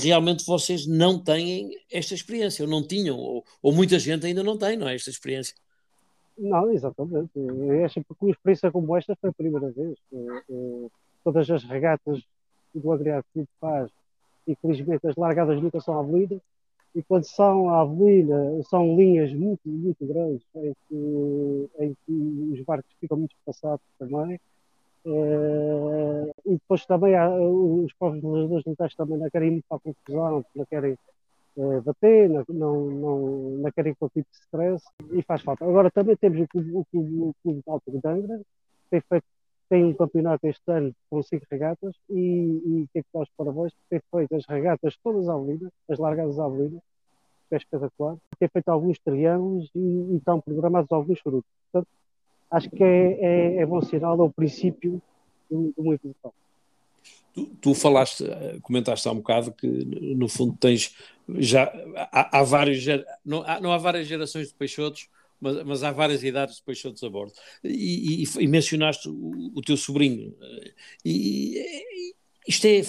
Realmente 0.00 0.44
vocês 0.44 0.86
não 0.86 1.18
têm 1.18 1.70
esta 1.90 2.14
experiência, 2.14 2.64
ou 2.64 2.70
não 2.70 2.86
tinham, 2.86 3.18
ou, 3.18 3.44
ou 3.60 3.72
muita 3.72 3.98
gente 3.98 4.24
ainda 4.26 4.42
não 4.42 4.56
tem, 4.56 4.76
não 4.76 4.88
é? 4.88 4.94
Esta 4.94 5.10
experiência. 5.10 5.54
Não, 6.36 6.70
exatamente. 6.70 7.30
Eu 7.36 7.84
acho 7.84 8.00
que 8.02 8.14
uma 8.20 8.30
experiência 8.30 8.70
como 8.72 8.96
esta 8.96 9.16
foi 9.20 9.30
a 9.30 9.32
primeira 9.32 9.70
vez. 9.70 9.98
Todas 11.22 11.50
as 11.50 11.64
regatas 11.64 12.22
do 12.74 12.92
Adriano 12.92 13.24
Filipe 13.32 13.50
faz, 13.60 13.90
infelizmente 14.46 15.06
as 15.06 15.16
largadas 15.16 15.60
nunca 15.62 15.80
são 15.80 15.98
abolidas, 15.98 16.40
E 16.94 17.02
quando 17.02 17.24
são 17.24 17.68
à 17.70 17.82
avelina, 17.82 18.62
são 18.64 18.96
linhas 18.96 19.32
muito, 19.34 19.60
muito 19.68 20.06
grandes, 20.06 20.46
em 20.56 20.74
que, 20.88 21.70
em 21.80 21.94
que 22.06 22.12
os 22.54 22.60
barcos 22.64 22.92
ficam 23.00 23.18
muito 23.18 23.34
espaçados 23.36 23.84
também. 23.98 24.40
É, 25.06 26.32
e 26.46 26.52
depois 26.54 26.86
também 26.86 27.14
há, 27.16 27.30
os 27.30 27.92
povos 27.94 28.22
legisladores 28.22 28.64
locais 28.66 28.94
também 28.96 29.18
não 29.18 29.30
querem 29.30 29.48
ir 29.48 29.52
muito 29.52 29.66
para 29.68 29.78
a 29.78 29.80
confusão, 29.80 30.44
não 30.54 30.66
querem 30.66 30.92
é, 30.92 30.96
bater, 31.84 32.28
não, 32.28 32.44
não, 32.48 32.90
não, 32.90 33.18
não 33.58 33.72
querem 33.72 33.94
com 33.94 34.08
tipo 34.08 34.28
de 34.30 34.38
stress 34.38 34.84
e 35.12 35.22
faz 35.22 35.42
falta. 35.42 35.64
Agora 35.64 35.90
também 35.90 36.16
temos 36.16 36.40
o 36.40 36.48
Clube, 36.48 36.70
o 36.72 36.84
clube, 36.90 37.20
o 37.20 37.34
clube 37.42 37.62
de 37.64 37.70
Alto 37.70 37.90
de 37.90 38.08
Angra, 38.08 38.38
que 38.38 38.90
tem 38.90 39.00
feito 39.00 39.24
tem 39.68 39.84
um 39.84 39.94
campeonato 39.94 40.46
este 40.46 40.70
ano 40.70 40.94
com 41.08 41.22
cinco 41.22 41.46
regatas 41.50 41.94
e, 42.10 42.20
e 42.20 42.88
é 42.94 43.02
que 43.02 43.08
dá 43.12 43.20
os 43.20 43.28
parabéns 43.36 43.72
por 43.72 43.82
ter 43.88 44.02
feito 44.10 44.36
as 44.36 44.46
regatas 44.46 44.96
todas 45.02 45.28
à 45.28 45.34
avenida, 45.34 45.72
as 45.88 45.98
largadas 45.98 46.38
à 46.38 46.44
avenida, 46.44 46.80
que 47.48 47.54
é 47.54 47.58
espetacular, 47.58 48.16
ter 48.38 48.50
feito 48.50 48.68
alguns 48.68 48.98
triângulos 48.98 49.70
e, 49.74 49.78
e 49.78 50.16
estão 50.16 50.40
programados 50.40 50.92
alguns 50.92 51.20
grupos. 51.22 51.50
Portanto, 51.72 51.88
acho 52.50 52.70
que 52.70 52.84
é, 52.84 53.12
é, 53.20 53.56
é 53.58 53.66
bom 53.66 53.80
sinal, 53.82 54.18
é 54.18 54.22
o 54.22 54.30
princípio 54.30 55.00
de, 55.50 55.56
de 55.56 55.80
uma 55.80 55.94
evolução. 55.94 56.32
Tu, 57.34 57.46
tu, 57.60 57.74
falaste, 57.74 58.24
comentaste 58.62 59.08
há 59.08 59.12
um 59.12 59.16
bocado 59.16 59.50
que 59.50 59.66
no 60.14 60.28
fundo 60.28 60.56
tens 60.56 60.94
já 61.38 61.72
há, 62.12 62.38
há 62.38 62.42
vários 62.42 62.84
não 63.24 63.42
há, 63.42 63.60
não 63.60 63.72
há 63.72 63.78
várias 63.78 64.06
gerações 64.06 64.48
de 64.48 64.54
peixotos 64.54 65.08
mas, 65.40 65.62
mas 65.64 65.82
há 65.82 65.92
várias 65.92 66.22
idades 66.24 66.56
de 66.56 66.62
peixotos 66.62 67.02
a 67.02 67.10
bordo. 67.10 67.34
E, 67.62 68.22
e, 68.22 68.24
e 68.40 68.46
mencionaste 68.46 69.10
o, 69.10 69.52
o, 69.54 69.60
teu 69.60 69.76
sobrinho. 69.76 70.34
E 71.04 72.14
isto 72.46 72.66
é, 72.66 72.82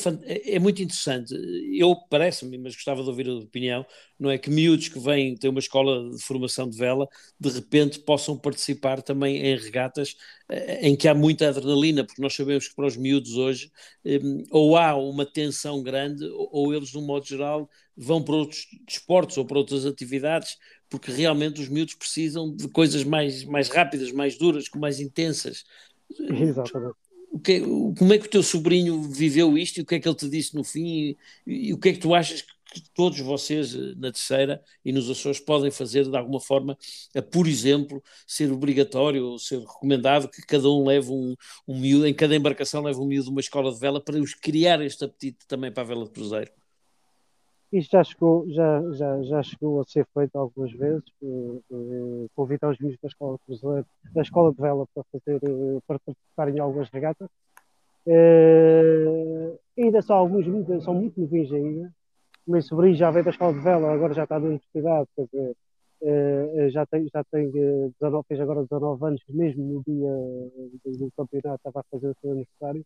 é, 0.56 0.60
muito 0.60 0.82
interessante. 0.82 1.34
Eu 1.74 1.96
parece-me, 2.10 2.58
mas 2.58 2.76
gostava 2.76 3.02
de 3.02 3.10
ouvir 3.10 3.30
a 3.30 3.34
opinião, 3.36 3.86
não 4.20 4.30
é 4.30 4.38
que 4.38 4.50
miúdos 4.50 4.90
que 4.90 5.00
vêm 5.00 5.36
ter 5.36 5.48
uma 5.48 5.60
escola 5.60 6.10
de 6.10 6.22
formação 6.22 6.70
de 6.70 6.78
vela, 6.78 7.08
de 7.40 7.50
repente 7.50 8.00
possam 8.00 8.38
participar 8.38 9.02
também 9.02 9.38
em 9.38 9.56
regatas 9.58 10.16
eh, 10.50 10.88
em 10.88 10.96
que 10.96 11.08
há 11.08 11.14
muita 11.14 11.50
adrenalina, 11.50 12.04
porque 12.04 12.22
nós 12.22 12.34
sabemos 12.36 12.68
que 12.68 12.76
para 12.76 12.88
os 12.88 12.98
miúdos 12.98 13.36
hoje 13.36 13.72
um, 14.06 14.44
ou 14.52 14.78
há 14.78 14.96
uma 14.96 15.26
tensão 15.26 15.82
grande, 15.82 16.26
ou, 16.26 16.50
ou 16.52 16.74
eles, 16.74 16.90
de 16.90 16.98
um 16.98 17.06
modo 17.06 17.26
geral, 17.26 17.70
vão 17.96 18.22
para 18.22 18.36
outros 18.36 18.68
desportos 18.86 19.38
ou 19.38 19.46
para 19.46 19.58
outras 19.58 19.86
atividades 19.86 20.58
porque 20.90 21.12
realmente 21.12 21.62
os 21.62 21.68
miúdos 21.68 21.96
precisam 21.96 22.56
de 22.56 22.68
coisas 22.68 23.04
mais, 23.04 23.44
mais 23.44 23.70
rápidas, 23.70 24.12
mais 24.12 24.38
duras, 24.38 24.70
mais 24.76 25.00
intensas. 25.00 25.66
Exatamente. 26.20 27.05
Que, 27.46 27.62
como 27.62 28.14
é 28.14 28.18
que 28.18 28.26
o 28.26 28.30
teu 28.30 28.42
sobrinho 28.44 29.04
viveu 29.04 29.58
isto 29.58 29.78
e 29.78 29.82
o 29.82 29.86
que 29.86 29.96
é 29.96 30.00
que 30.00 30.08
ele 30.08 30.16
te 30.16 30.28
disse 30.30 30.56
no 30.56 30.64
fim 30.64 31.16
e, 31.46 31.68
e 31.70 31.74
o 31.74 31.78
que 31.78 31.90
é 31.90 31.94
que 31.94 32.00
tu 32.00 32.14
achas 32.16 32.42
que 32.42 32.82
todos 32.94 33.20
vocês 33.20 33.74
eh, 33.76 33.94
na 33.96 34.12
terceira 34.12 34.62
e 34.84 34.92
nos 34.92 35.10
Açores 35.10 35.40
podem 35.40 35.72
fazer 35.72 36.10
de 36.10 36.18
alguma 36.18 36.40
forma, 36.40 36.78
a, 37.16 37.22
por 37.22 37.48
exemplo, 37.48 38.04
ser 38.28 38.52
obrigatório 38.52 39.26
ou 39.26 39.40
ser 39.40 39.60
recomendado 39.60 40.28
que 40.30 40.42
cada 40.42 40.70
um 40.70 40.86
leve 40.86 41.12
um, 41.12 41.36
um 41.68 41.80
miúdo, 41.80 42.08
em 42.08 42.14
cada 42.14 42.36
embarcação 42.36 42.84
leve 42.84 43.00
um 43.00 43.06
miúdo 43.06 43.26
de 43.26 43.32
uma 43.32 43.42
escola 43.42 43.72
de 43.72 43.80
vela 43.80 44.02
para 44.02 44.18
os 44.18 44.34
criar 44.34 44.82
este 44.82 45.06
apetite 45.06 45.46
também 45.48 45.72
para 45.72 45.84
a 45.84 45.86
vela 45.86 46.06
de 46.06 46.12
cruzeiro? 46.12 46.52
Isto 47.78 47.92
já 47.92 48.04
chegou, 48.06 48.50
já, 48.50 48.92
já, 48.94 49.22
já 49.24 49.44
chegou 49.44 49.82
a 49.82 49.84
ser 49.84 50.08
feito 50.14 50.34
algumas 50.38 50.72
vezes, 50.72 51.04
uh, 51.22 51.62
uh, 51.70 52.30
convidar 52.34 52.70
os 52.70 52.80
miúdos 52.80 52.98
da 53.02 53.08
escola 53.10 53.38
cruzeiro, 53.46 53.86
da 54.14 54.22
escola 54.22 54.54
de 54.54 54.62
vela 54.62 54.88
para 54.94 55.04
fazer, 55.12 55.42
uh, 55.44 55.84
para 55.86 56.00
participarem 56.00 56.56
em 56.56 56.60
algumas 56.60 56.90
regatas. 56.90 57.28
Ainda 59.78 60.02
só 60.02 60.14
alguns 60.14 60.46
são 60.84 60.94
muito 60.94 61.20
novinhos 61.20 61.52
ainda. 61.52 61.94
O 62.48 62.52
meu 62.52 62.62
sobrinho 62.62 62.96
já 62.96 63.12
veio 63.12 63.26
da 63.26 63.32
escola 63.32 63.54
de 63.54 63.60
vela, 63.60 63.92
agora 63.92 64.14
já 64.14 64.24
está 64.24 64.40
na 64.40 64.48
universidade, 64.48 65.10
quer 65.14 65.26
dizer, 65.26 65.56
Uh, 66.02 66.70
já 66.70 66.86
tem, 66.86 67.08
já 67.12 67.24
tem 67.24 67.48
uh, 67.48 67.94
19, 68.00 68.28
fez 68.28 68.40
agora 68.40 68.62
19 68.64 69.06
anos, 69.06 69.22
mesmo 69.30 69.64
no 69.64 69.84
dia 69.84 70.12
do 71.00 71.10
campeonato 71.18 71.56
estava 71.56 71.80
a 71.80 71.84
fazer 71.90 72.10
o 72.10 72.16
seu 72.22 72.32
aniversário, 72.32 72.86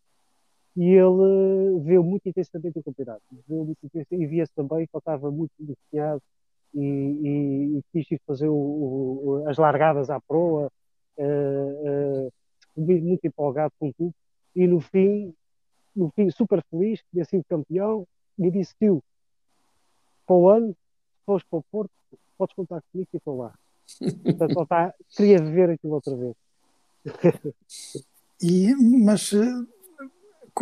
e 0.76 0.84
ele 0.84 1.02
uh, 1.02 1.80
viu 1.80 2.02
muito 2.02 2.28
intensamente 2.28 2.78
o 2.78 2.82
campeonato. 2.82 3.22
Viu 3.48 3.64
muito 3.64 3.78
e 4.10 4.26
via-se 4.26 4.52
também 4.54 4.86
que 4.86 4.96
estava 4.96 5.30
muito 5.30 5.52
empenhado 5.58 6.22
e, 6.74 6.80
e, 6.80 7.78
e, 7.78 7.82
quis 7.92 8.10
ir 8.12 8.20
fazer 8.26 8.48
o, 8.48 8.54
o, 8.54 9.48
as 9.48 9.58
largadas 9.58 10.08
à 10.10 10.20
proa, 10.20 10.70
uh, 11.18 12.26
uh, 12.26 12.32
muito 12.76 13.26
empolgado 13.26 13.72
com 13.78 13.90
tudo. 13.92 14.14
E 14.54 14.66
no 14.66 14.80
fim, 14.80 15.34
no 15.94 16.10
fim, 16.10 16.30
super 16.30 16.62
feliz, 16.70 17.02
tinha 17.10 17.24
sido 17.24 17.44
campeão, 17.48 18.06
e 18.38 18.50
disse: 18.50 18.74
Tio, 18.78 19.02
para 20.26 20.36
o 20.36 20.48
ano, 20.48 20.68
se 20.68 21.24
fores 21.26 21.44
para 21.50 21.58
o 21.58 21.62
Porto, 21.70 21.92
podes 22.38 22.54
contar 22.54 22.82
comigo 22.90 23.08
que 23.10 23.16
estou 23.16 23.36
lá. 23.36 23.54
Portanto, 23.98 24.52
ele 24.52 24.62
está, 24.62 24.94
queria 25.16 25.42
ver 25.42 25.70
aquilo 25.70 25.94
outra 25.94 26.16
vez. 26.16 26.36
e, 28.40 28.74
mas 28.76 29.32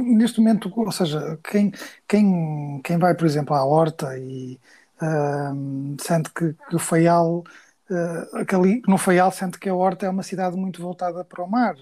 neste 0.03 0.41
momento, 0.41 0.73
ou 0.75 0.93
seja, 0.93 1.39
quem, 1.45 1.73
quem, 2.07 2.81
quem 2.83 2.99
vai, 2.99 3.15
por 3.15 3.27
exemplo, 3.27 3.55
à 3.55 3.65
Horta 3.65 4.17
e 4.19 4.59
uh, 5.03 5.97
sente 6.03 6.31
que, 6.31 6.55
que, 6.69 6.77
o 6.77 6.79
Faial, 6.79 7.45
uh, 7.91 8.37
aquele, 8.37 8.83
no 8.87 8.99
Faial 8.99 9.31
sente 9.33 9.59
que 9.59 9.69
a 9.69 9.75
Horta 9.75 10.07
é 10.07 10.11
uma 10.11 10.23
cidade 10.23 10.57
muito 10.57 10.83
voltada 10.83 11.25
para 11.25 11.43
o 11.43 11.51
mar, 11.51 11.75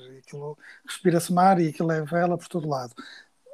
respira-se 0.86 1.32
mar 1.32 1.60
e 1.60 1.68
aquilo 1.68 1.92
é 1.92 2.02
vela 2.02 2.38
por 2.38 2.48
todo 2.48 2.68
lado. 2.68 2.94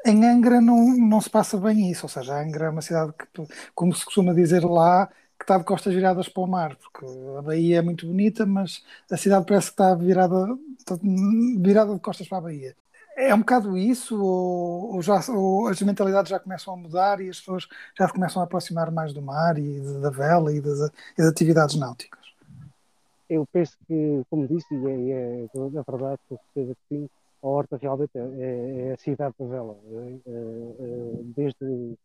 Em 0.05 0.25
Angra 0.27 0.61
não, 0.61 0.97
não 0.97 1.21
se 1.21 1.31
passa 1.31 1.57
bem 1.59 1.91
isso, 1.91 2.05
ou 2.07 2.09
seja, 2.09 2.41
Angra 2.41 2.67
é 2.67 2.71
uma 2.71 2.83
cidade 2.83 3.13
que, 3.13 3.27
como 3.75 3.95
se 3.95 4.05
costuma 4.05 4.33
dizer 4.35 4.65
lá, 4.65 5.09
que 5.39 5.45
está 5.45 5.59
de 5.59 5.65
costas 5.65 5.95
viradas 5.95 6.29
para 6.29 6.43
o 6.43 6.47
mar, 6.47 6.77
porque 6.77 7.05
a 7.39 7.43
Bahia 7.43 7.79
é 7.79 7.83
muito 7.83 8.07
bonita, 8.07 8.47
mas 8.47 8.85
a 9.11 9.17
cidade 9.17 9.47
parece 9.47 9.69
que 9.69 9.73
está 9.75 9.95
virada, 9.95 10.57
está 10.79 10.97
virada 11.61 11.95
de 11.95 12.01
costas 12.01 12.29
para 12.29 12.39
a 12.39 12.41
Bahia. 12.43 12.77
É 13.17 13.35
um 13.35 13.41
bocado 13.41 13.77
isso, 13.77 14.23
ou, 14.23 14.95
ou 14.95 15.03
já, 15.03 15.21
ou 15.29 15.69
as 15.69 15.81
mentalidades 15.83 16.31
já 16.31 16.39
começam 16.39 16.73
a 16.73 16.77
mudar 16.77 17.21
e 17.21 17.29
as 17.29 17.39
pessoas 17.39 17.69
já 17.97 18.07
se 18.07 18.13
começam 18.13 18.41
a 18.41 18.45
aproximar 18.45 18.91
mais 18.91 19.13
do 19.13 19.21
mar 19.21 19.59
e 19.59 19.81
de, 19.81 20.01
da 20.01 20.11
vela 20.11 20.53
e 20.53 20.61
das, 20.61 20.79
das, 21.17 21.27
atividades 21.29 21.77
náuticas? 21.77 22.21
Eu 23.29 23.47
penso 23.53 23.77
que, 23.87 24.23
como 24.31 24.49
disse, 24.49 24.75
e 24.75 25.13
é, 25.13 25.43
é, 25.43 25.45
é 25.45 25.91
verdade, 25.91 26.21
com 26.29 26.39
certeza 26.39 26.75
que 26.75 26.97
sim, 26.97 27.09
a 27.43 27.47
Horta 27.47 27.77
realmente 27.77 28.17
é, 28.17 28.21
é, 28.21 28.89
é 28.89 28.93
a 28.93 28.97
cidade 28.97 29.35
da 29.39 29.47
vela. 29.47 29.77
É? 29.91 30.31
É, 30.31 31.23
desde, 31.37 31.99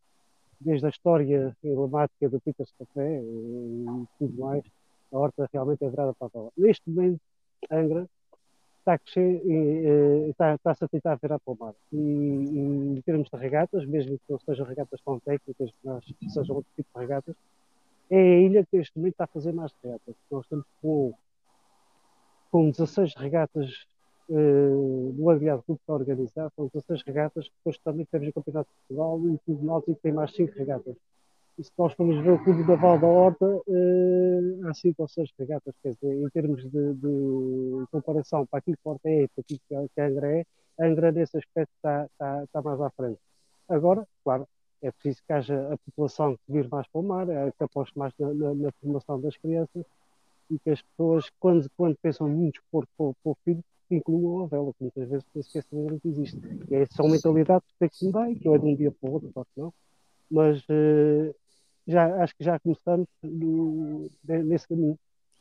desde 0.60 0.86
a 0.86 0.90
história 0.90 1.56
emblemática 1.64 2.30
do 2.30 2.40
Peter 2.42 2.68
Café 2.80 3.22
e 3.22 4.08
tudo 4.18 4.42
mais, 4.42 4.64
a 5.12 5.18
Horta 5.18 5.50
realmente 5.54 5.84
é 5.86 5.90
virada 5.90 6.14
para 6.14 6.28
a 6.28 6.32
vela. 6.34 6.52
Neste 6.58 6.90
momento, 6.90 7.22
Angra 7.72 8.08
está 8.88 8.94
a 8.94 8.98
crescer 9.00 9.42
está, 10.30 10.56
está-se 10.56 10.86
a 10.86 10.88
tentar 10.88 11.18
para 11.18 11.40
o 11.46 11.58
mar. 11.60 11.74
E, 11.92 11.98
em 11.98 13.02
termos 13.06 13.30
de 13.30 13.38
regatas, 13.38 13.86
mesmo 13.86 14.18
que 14.18 14.24
não 14.32 14.40
sejam 14.40 14.66
regatas 14.66 15.02
tão 15.02 15.20
técnicas, 15.20 15.72
mas 15.84 16.06
sejam 16.30 16.56
outro 16.56 16.72
tipo 16.76 16.90
de 16.94 17.00
regatas, 17.00 17.36
é 18.10 18.18
a 18.18 18.40
ilha 18.40 18.66
que 18.66 18.78
neste 18.78 18.98
momento 18.98 19.14
está 19.14 19.26
a 19.26 19.28
fazer 19.28 19.52
mais 19.52 19.74
regatas. 19.84 20.16
Nós 20.32 20.46
estamos 20.46 20.66
com, 20.82 21.14
com 22.50 22.70
16 22.70 23.16
regatas 23.16 23.86
uh, 24.30 25.14
no 25.18 25.30
Aviado 25.30 25.64
Clube 25.64 25.82
para 25.86 25.96
organizar, 25.96 26.50
com 26.56 26.68
16 26.68 27.04
regatas, 27.04 27.50
depois 27.58 27.78
também 27.80 28.06
temos 28.10 28.30
o 28.30 28.34
Campeonato 28.34 28.70
de 28.70 28.88
Portugal 28.88 29.20
e 29.20 29.52
o 29.52 29.66
Náutico 29.66 30.00
tem 30.02 30.14
mais 30.14 30.34
5 30.34 30.58
regatas. 30.58 30.96
E 31.58 31.64
se 31.64 31.72
nós 31.78 31.94
formos 31.94 32.24
ver 32.24 32.32
o 32.32 32.44
Clube 32.44 32.64
da 32.68 32.76
Val 32.76 33.00
da 33.00 33.08
Horta, 33.08 33.46
uh, 33.46 34.68
há 34.68 34.74
cinco 34.76 35.02
ou 35.02 35.08
seis 35.08 35.30
regatas, 35.40 35.74
quer 35.82 35.94
dizer, 35.94 36.14
em 36.14 36.30
termos 36.30 36.62
de, 36.64 36.94
de 36.94 37.88
comparação 37.92 38.46
para 38.46 38.60
aquilo 38.60 38.78
que 38.78 38.88
Horta 38.88 39.10
é 39.10 39.24
e 39.24 39.28
para 39.28 39.42
aquilo 39.42 39.60
que 39.68 40.00
a 40.00 40.06
Angra 40.06 40.32
é, 40.32 40.46
a 40.80 40.86
Angra 40.86 41.12
nesse 41.12 41.38
aspecto 41.38 41.72
está, 41.76 42.06
está, 42.06 42.44
está 42.44 42.62
mais 42.62 42.80
à 42.80 42.90
frente. 42.92 43.20
Agora, 43.68 44.08
claro, 44.24 44.48
é 44.82 44.92
preciso 44.92 45.22
que 45.26 45.34
haja 45.34 45.74
a 45.74 45.78
população 45.78 46.36
que 46.36 46.54
vir 46.54 46.70
mais 46.70 46.88
para 46.88 47.02
o 47.02 47.04
mar, 47.04 47.28
é, 47.30 47.52
que 47.52 47.64
aposte 47.64 47.98
mais 47.98 48.14
na, 48.20 48.34
na, 48.34 48.54
na, 48.54 48.72
formação 48.74 49.20
das 49.20 49.36
crianças 49.38 49.84
e 50.50 50.60
que 50.60 50.70
as 50.70 50.82
pessoas, 50.82 51.30
quando, 51.40 51.68
quando 51.76 51.98
pensam 52.02 52.28
num 52.28 52.50
desporto 52.50 52.90
para, 52.98 53.14
para 53.24 53.32
o 53.32 53.38
filho, 53.44 53.64
incluam 53.90 54.44
a 54.44 54.48
vela, 54.48 54.72
que 54.74 54.84
muitas 54.84 55.10
vezes 55.10 55.26
esse 55.36 55.54
pensamento 55.54 56.08
existe. 56.08 56.40
E 56.70 56.76
é 56.76 56.86
só 56.86 57.08
mentalidade 57.08 57.64
que 57.68 57.80
tem 57.80 57.90
que 57.90 58.06
mudar, 58.06 58.32
e 58.32 58.36
que 58.36 58.46
não 58.46 58.56
é 58.56 58.60
de 58.60 58.66
um 58.66 58.76
dia 58.76 58.92
para 58.92 59.10
o 59.10 59.14
outro, 59.14 59.32
claro 59.34 59.48
que 59.54 59.62
não. 59.62 59.74
Mas 60.30 60.62
uh, 60.64 61.36
já, 61.88 62.24
acho 62.24 62.36
que 62.36 62.44
já 62.44 62.60
começamos 62.60 63.08
no, 63.24 64.10
nesse 64.28 64.68
caminho. 64.68 65.00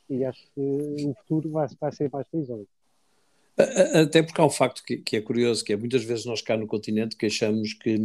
E 0.08 0.24
acho 0.24 0.40
que 0.54 0.60
o 0.60 1.14
futuro 1.14 1.50
vai, 1.50 1.66
vai 1.80 1.92
ser 1.92 2.08
mais 2.12 2.26
risonho. 2.32 2.66
Até 3.56 4.22
porque 4.22 4.40
há 4.40 4.44
um 4.44 4.50
facto 4.50 4.82
que, 4.84 4.98
que, 4.98 5.16
é 5.16 5.20
curioso, 5.20 5.64
que 5.64 5.72
é 5.72 5.76
muitas 5.76 6.04
vezes 6.04 6.26
nós 6.26 6.42
cá 6.42 6.56
no 6.56 6.66
continente 6.66 7.16
que 7.16 7.26
achamos 7.26 7.72
que, 7.72 7.96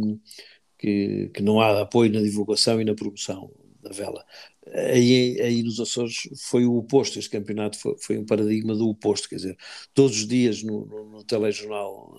que, 0.78 1.30
que, 1.32 1.42
não 1.42 1.60
há 1.60 1.82
apoio 1.82 2.10
na 2.10 2.20
divulgação 2.20 2.80
e 2.80 2.84
na 2.84 2.94
promoção. 2.94 3.50
Da 3.82 3.90
vela. 3.90 4.24
Aí, 4.72 5.40
aí 5.40 5.62
nos 5.62 5.80
Açores 5.80 6.28
foi 6.36 6.64
o 6.64 6.76
oposto, 6.76 7.18
este 7.18 7.30
campeonato 7.30 7.76
foi, 7.78 7.96
foi 7.98 8.18
um 8.18 8.24
paradigma 8.24 8.74
do 8.74 8.88
oposto, 8.88 9.28
quer 9.28 9.36
dizer, 9.36 9.58
todos 9.92 10.18
os 10.18 10.26
dias 10.26 10.62
no, 10.62 10.86
no, 10.86 11.10
no 11.10 11.24
telejornal 11.24 12.16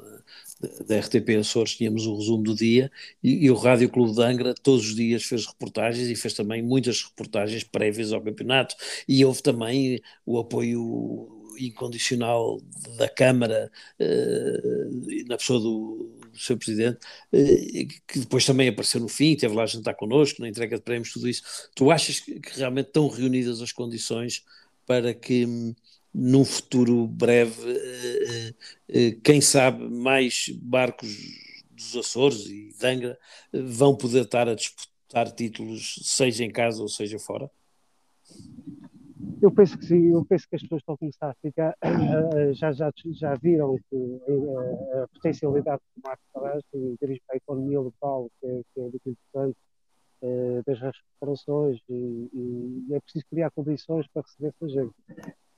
eh, 0.62 0.84
da 0.84 1.00
RTP 1.00 1.38
Açores 1.39 1.75
tínhamos 1.75 2.05
o 2.05 2.17
resumo 2.17 2.43
do 2.43 2.53
dia 2.53 2.91
e, 3.24 3.46
e, 3.46 3.51
o 3.51 3.55
Rádio 3.55 3.89
Clube 3.89 4.13
de 4.13 4.22
Angra 4.22 4.53
todos 4.53 4.88
os 4.88 4.96
dias 4.96 5.24
fez 5.24 5.46
reportagens 5.46 6.10
e 6.10 6.15
fez 6.15 6.34
também 6.34 6.62
muitas 6.62 7.01
reportagens 7.01 7.63
prévias 7.63 8.12
ao 8.12 8.22
campeonato 8.22 8.75
e 9.08 9.24
houve 9.24 9.41
também 9.41 10.01
o 10.25 10.38
apoio 10.38 11.43
incondicional 11.58 12.60
da 12.98 13.08
Câmara 13.08 13.72
uh, 14.00 15.27
na 15.27 15.38
pessoa 15.38 15.60
do, 15.60 16.12
seu 16.38 16.58
Presidente, 16.58 17.00
uh, 17.32 17.88
que 18.08 18.20
depois 18.20 18.46
também 18.46 18.70
apareceu 18.70 19.00
no 19.00 19.08
fim, 19.08 19.36
teve 19.36 19.54
lá 19.54 19.63
a 19.63 19.68
jantar 19.68 19.96
connosco, 19.96 20.42
na 20.42 20.50
entrega 20.50 20.78
de 20.78 20.84
prémios, 20.84 21.12
tudo 21.12 21.28
isso. 21.28 21.44
Tu 21.75 21.92
achas 21.92 22.20
que, 22.20 22.40
que 22.40 22.58
realmente 22.58 22.88
estão 22.88 23.08
reunidas 23.08 23.62
as 23.62 23.72
condições 23.72 24.44
para 24.86 25.13
que 25.13 25.46
hum, 25.46 25.75
num 26.13 26.46
futuro 26.46 27.08
breve, 27.08 27.62
uh, 27.62 29.22
quem 29.24 29.42
sabe, 29.42 29.84
mais 29.90 30.50
barcos 30.56 31.10
dos 31.72 31.96
Açores 31.96 32.46
e 32.46 32.74
de 32.78 32.86
Angra 32.86 33.20
vão 33.52 33.96
poder 33.96 34.24
estar 34.24 34.48
a 34.48 34.56
disputar 34.56 35.32
títulos, 35.32 36.00
seja 36.04 36.44
em 36.44 36.52
casa 36.52 36.82
ou 36.82 36.90
seja 36.90 37.20
fora? 37.20 37.50
Eu 39.42 39.51
penso 39.51 39.77
que 39.77 39.86
sim, 39.86 40.12
eu 40.12 40.25
penso 40.25 40.48
que 40.48 40.56
as 40.56 40.62
pessoas 40.62 40.82
estão 40.82 40.96
a 40.96 40.98
começar 40.98 41.30
a 41.30 41.34
ficar, 41.36 41.75
já, 42.53 42.72
já, 42.72 42.92
já 43.12 43.36
viram 43.36 43.77
que 43.89 44.22
a, 44.98 45.03
a 45.03 45.08
potencialidade 45.10 45.82
do 45.96 46.01
Marco 46.01 46.24
Palestra 46.34 46.80
em 46.80 46.96
termos 46.96 47.20
para 47.27 47.36
a 47.36 47.38
economia 47.38 47.80
local, 47.80 48.30
que 48.39 48.48
é, 48.48 48.62
que 48.74 48.80
é 48.80 48.84
muito 48.84 49.10
importante, 49.10 49.58
eh, 50.22 50.62
das 50.65 50.80
recuperações, 50.80 51.80
e, 51.89 52.30
e, 52.34 52.94
é 52.94 53.00
preciso 53.01 53.25
criar 53.30 53.51
condições 53.51 54.08
para 54.08 54.22
receber 54.22 54.53
essa 54.56 54.70
gente. 54.70 54.96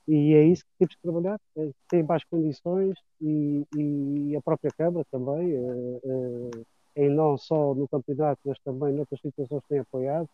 E 0.08 0.34
é 0.34 0.44
isso 0.44 0.64
que 0.64 0.72
temos 0.80 0.96
que 0.96 1.02
trabalhar, 1.04 1.40
é, 1.58 1.72
tem 1.88 2.04
mais 2.04 2.24
condições 2.24 2.98
e, 3.22 3.64
e, 3.76 4.36
a 4.36 4.42
própria 4.42 4.72
Câmara 4.76 5.06
também, 5.12 5.54
é, 5.54 7.04
é, 7.04 7.10
não 7.10 7.38
só 7.38 7.76
no 7.76 7.88
campeonato, 7.88 8.42
mas 8.46 8.58
também 8.60 8.94
noutras 8.94 9.22
situações 9.22 9.64
tem 9.70 9.80
apoiado 9.80 10.28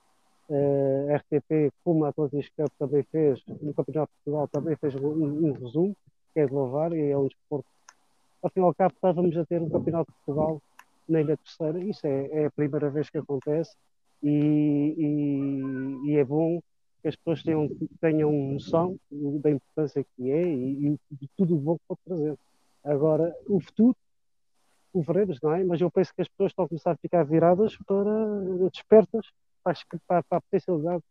a 0.51 1.15
RTP, 1.17 1.74
como 1.84 2.05
a 2.05 2.10
Atlantis 2.10 2.50
Cup 2.50 2.72
também 2.77 3.03
fez, 3.03 3.41
no 3.48 3.74
Campeonato 3.74 4.12
de 4.12 4.24
Portugal 4.24 4.48
também 4.50 4.75
fez 4.75 4.96
um, 4.96 5.48
um 5.48 5.51
resumo, 5.53 5.96
que 6.34 6.39
é 6.39 6.46
de 6.46 6.53
louvar, 6.53 6.91
e 6.93 7.10
é 7.10 7.17
um 7.17 7.27
desporto. 7.27 7.67
Ao 8.41 8.50
fim 8.50 8.60
e 8.60 8.63
ao 8.63 8.74
cabo, 8.74 8.93
estávamos 8.93 9.38
a 9.38 9.46
ter 9.46 9.62
um 9.62 9.70
Campeonato 9.70 10.12
de 10.12 10.17
Portugal 10.17 10.62
na 11.08 11.22
Ilha 11.22 11.38
Terceira, 11.38 11.79
isso 11.79 12.05
é, 12.05 12.27
é 12.31 12.46
a 12.46 12.51
primeira 12.51 12.89
vez 12.89 13.10
que 13.10 13.17
acontece, 13.17 13.75
e, 14.22 14.96
e, 14.98 16.12
e, 16.12 16.17
é 16.17 16.24
bom 16.24 16.62
que 17.01 17.08
as 17.08 17.15
pessoas 17.15 17.41
tenham, 17.41 17.70
tenham 18.00 18.31
noção 18.31 19.00
da 19.12 19.50
importância 19.50 20.05
que 20.15 20.31
é 20.31 20.43
e, 20.43 20.88
e 20.88 21.15
de 21.15 21.27
tudo 21.36 21.55
o 21.55 21.60
bom 21.60 21.75
que 21.77 21.84
pode 21.88 22.01
trazer. 22.05 22.38
Agora, 22.84 23.36
o 23.48 23.60
futuro, 23.60 23.98
o 24.93 25.01
veremos, 25.01 25.39
não 25.41 25.53
é? 25.53 25.63
Mas 25.63 25.81
eu 25.81 25.89
penso 25.89 26.13
que 26.13 26.22
as 26.22 26.27
pessoas 26.27 26.51
estão 26.51 26.65
a 26.65 26.67
começar 26.67 26.91
a 26.91 26.98
ficar 26.98 27.24
viradas 27.24 27.75
para 27.88 28.70
despertas 28.72 29.25
para, 29.63 30.24
para, 30.24 30.41
potencialidade 30.41 31.03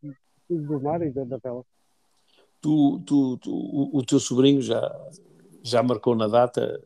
do 0.49 0.81
mar 0.81 1.03
e 1.03 1.11
da, 1.11 1.25
da 1.25 1.37
vela. 1.39 1.65
Tu, 2.61 3.01
tu, 3.07 3.37
tu, 3.39 3.51
o, 3.51 3.99
o, 3.99 4.05
teu 4.05 4.21
sobrinho 4.21 4.61
já, 4.61 4.95
já 5.63 5.83
marcou 5.83 6.15
na 6.15 6.29
data 6.29 6.83